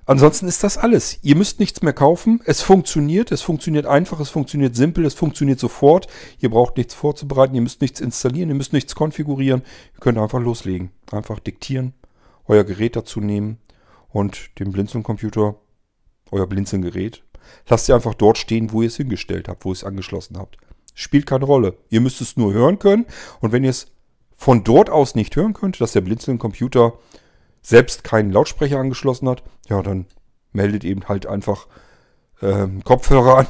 [0.06, 1.18] Ansonsten ist das alles.
[1.22, 2.42] Ihr müsst nichts mehr kaufen.
[2.44, 3.32] Es funktioniert.
[3.32, 4.20] Es funktioniert einfach.
[4.20, 5.06] Es funktioniert simpel.
[5.06, 6.08] Es funktioniert sofort.
[6.40, 7.54] Ihr braucht nichts vorzubereiten.
[7.54, 8.50] Ihr müsst nichts installieren.
[8.50, 9.62] Ihr müsst nichts konfigurieren.
[9.94, 10.90] Ihr könnt einfach loslegen.
[11.10, 11.94] Einfach diktieren,
[12.46, 13.58] euer Gerät dazu nehmen
[14.10, 15.56] und den Blinzeln-Computer,
[16.30, 17.22] euer Blinzeln-Gerät,
[17.68, 20.56] lasst ihr einfach dort stehen, wo ihr es hingestellt habt, wo ihr es angeschlossen habt.
[20.94, 21.76] Spielt keine Rolle.
[21.90, 23.06] Ihr müsst es nur hören können.
[23.40, 23.88] Und wenn ihr es
[24.36, 26.98] von dort aus nicht hören könnt, dass der Blinzeln-Computer
[27.62, 30.06] selbst keinen Lautsprecher angeschlossen hat, ja, dann
[30.52, 31.66] meldet eben halt einfach
[32.42, 33.46] ähm, Kopfhörer an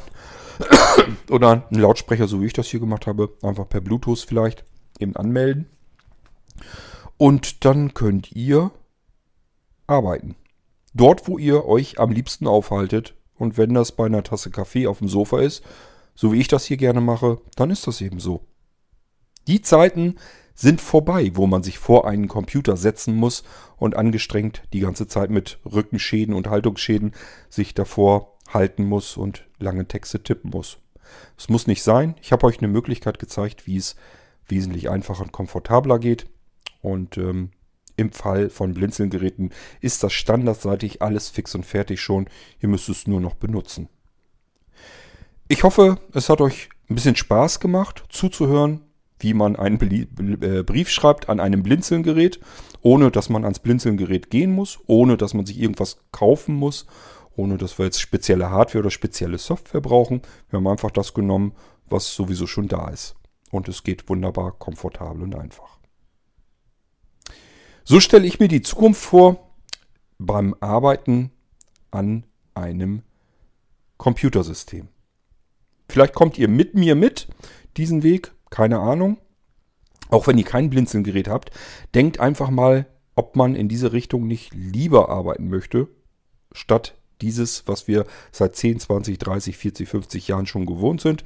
[1.30, 4.64] oder einen Lautsprecher, so wie ich das hier gemacht habe, einfach per Bluetooth vielleicht
[4.98, 5.68] eben anmelden.
[7.16, 8.70] Und dann könnt ihr
[9.86, 10.36] arbeiten.
[10.95, 13.14] Dort, wo ihr euch am liebsten aufhaltet.
[13.36, 15.64] Und wenn das bei einer Tasse Kaffee auf dem Sofa ist,
[16.14, 18.47] so wie ich das hier gerne mache, dann ist das eben so.
[19.49, 20.16] Die Zeiten
[20.55, 23.42] sind vorbei, wo man sich vor einen Computer setzen muss
[23.76, 27.12] und angestrengt die ganze Zeit mit Rückenschäden und Haltungsschäden
[27.51, 30.78] sich davor halten muss und lange Texte tippen muss.
[31.36, 32.14] Es muss nicht sein.
[32.22, 33.97] Ich habe euch eine Möglichkeit gezeigt, wie es
[34.47, 36.26] wesentlich einfacher und komfortabler geht.
[36.82, 37.51] Und ähm,
[37.97, 42.26] im Fall von Blinzelgeräten ist das standardseitig alles fix und fertig schon.
[42.61, 43.88] Ihr müsst es nur noch benutzen.
[45.49, 48.80] Ich hoffe, es hat euch ein bisschen Spaß gemacht zuzuhören,
[49.18, 49.80] wie man einen
[50.42, 52.40] äh, Brief schreibt an einem Blinzelgerät,
[52.82, 56.86] ohne dass man ans Blinzelgerät gehen muss, ohne dass man sich irgendwas kaufen muss,
[57.36, 60.22] ohne dass wir jetzt spezielle Hardware oder spezielle Software brauchen.
[60.51, 61.53] Wir haben einfach das genommen,
[61.88, 63.14] was sowieso schon da ist.
[63.51, 65.78] Und es geht wunderbar komfortabel und einfach.
[67.87, 69.51] So stelle ich mir die Zukunft vor
[70.18, 71.30] beim Arbeiten
[71.91, 72.24] an
[72.55, 73.03] einem
[73.99, 74.89] Computersystem.
[75.91, 77.28] Vielleicht kommt ihr mit mir mit
[77.76, 79.18] diesen Weg keine Ahnung.
[80.09, 81.51] Auch wenn ihr kein Blinzelgerät habt,
[81.95, 85.89] denkt einfach mal, ob man in diese Richtung nicht lieber arbeiten möchte,
[86.53, 91.22] statt dieses, was wir seit 10, 20, 30, 40, 50 Jahren schon gewohnt sind.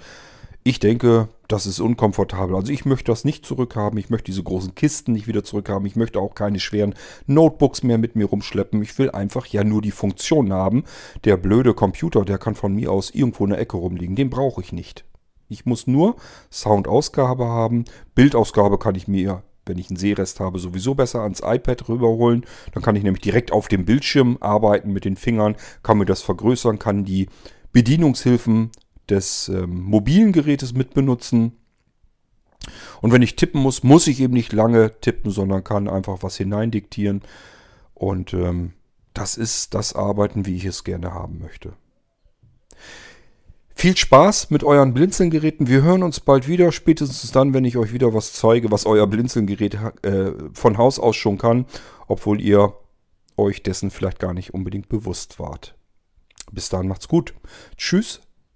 [0.68, 2.54] Ich denke, das ist unkomfortabel.
[2.54, 3.98] Also ich möchte das nicht zurückhaben.
[3.98, 5.86] Ich möchte diese großen Kisten nicht wieder zurückhaben.
[5.86, 6.94] Ich möchte auch keine schweren
[7.26, 8.82] Notebooks mehr mit mir rumschleppen.
[8.82, 10.84] Ich will einfach ja nur die Funktion haben.
[11.24, 14.14] Der blöde Computer, der kann von mir aus irgendwo in der Ecke rumliegen.
[14.14, 15.06] Den brauche ich nicht.
[15.48, 16.16] Ich muss nur
[16.52, 17.86] Soundausgabe haben.
[18.14, 22.44] Bildausgabe kann ich mir, wenn ich einen Sehrest habe, sowieso besser ans iPad rüberholen.
[22.74, 26.20] Dann kann ich nämlich direkt auf dem Bildschirm arbeiten mit den Fingern, kann mir das
[26.20, 27.30] vergrößern, kann die
[27.72, 28.70] Bedienungshilfen
[29.10, 31.52] des ähm, mobilen Gerätes mitbenutzen.
[33.00, 36.36] Und wenn ich tippen muss, muss ich eben nicht lange tippen, sondern kann einfach was
[36.36, 37.22] hineindiktieren.
[37.94, 38.72] Und ähm,
[39.14, 41.72] das ist das Arbeiten, wie ich es gerne haben möchte.
[43.74, 45.68] Viel Spaß mit euren Blinzelgeräten.
[45.68, 49.06] Wir hören uns bald wieder, spätestens dann, wenn ich euch wieder was zeige, was euer
[49.06, 51.64] Blinzelgerät äh, von Haus aus schon kann,
[52.08, 52.74] obwohl ihr
[53.36, 55.76] euch dessen vielleicht gar nicht unbedingt bewusst wart.
[56.50, 57.34] Bis dahin macht's gut.
[57.76, 58.20] Tschüss,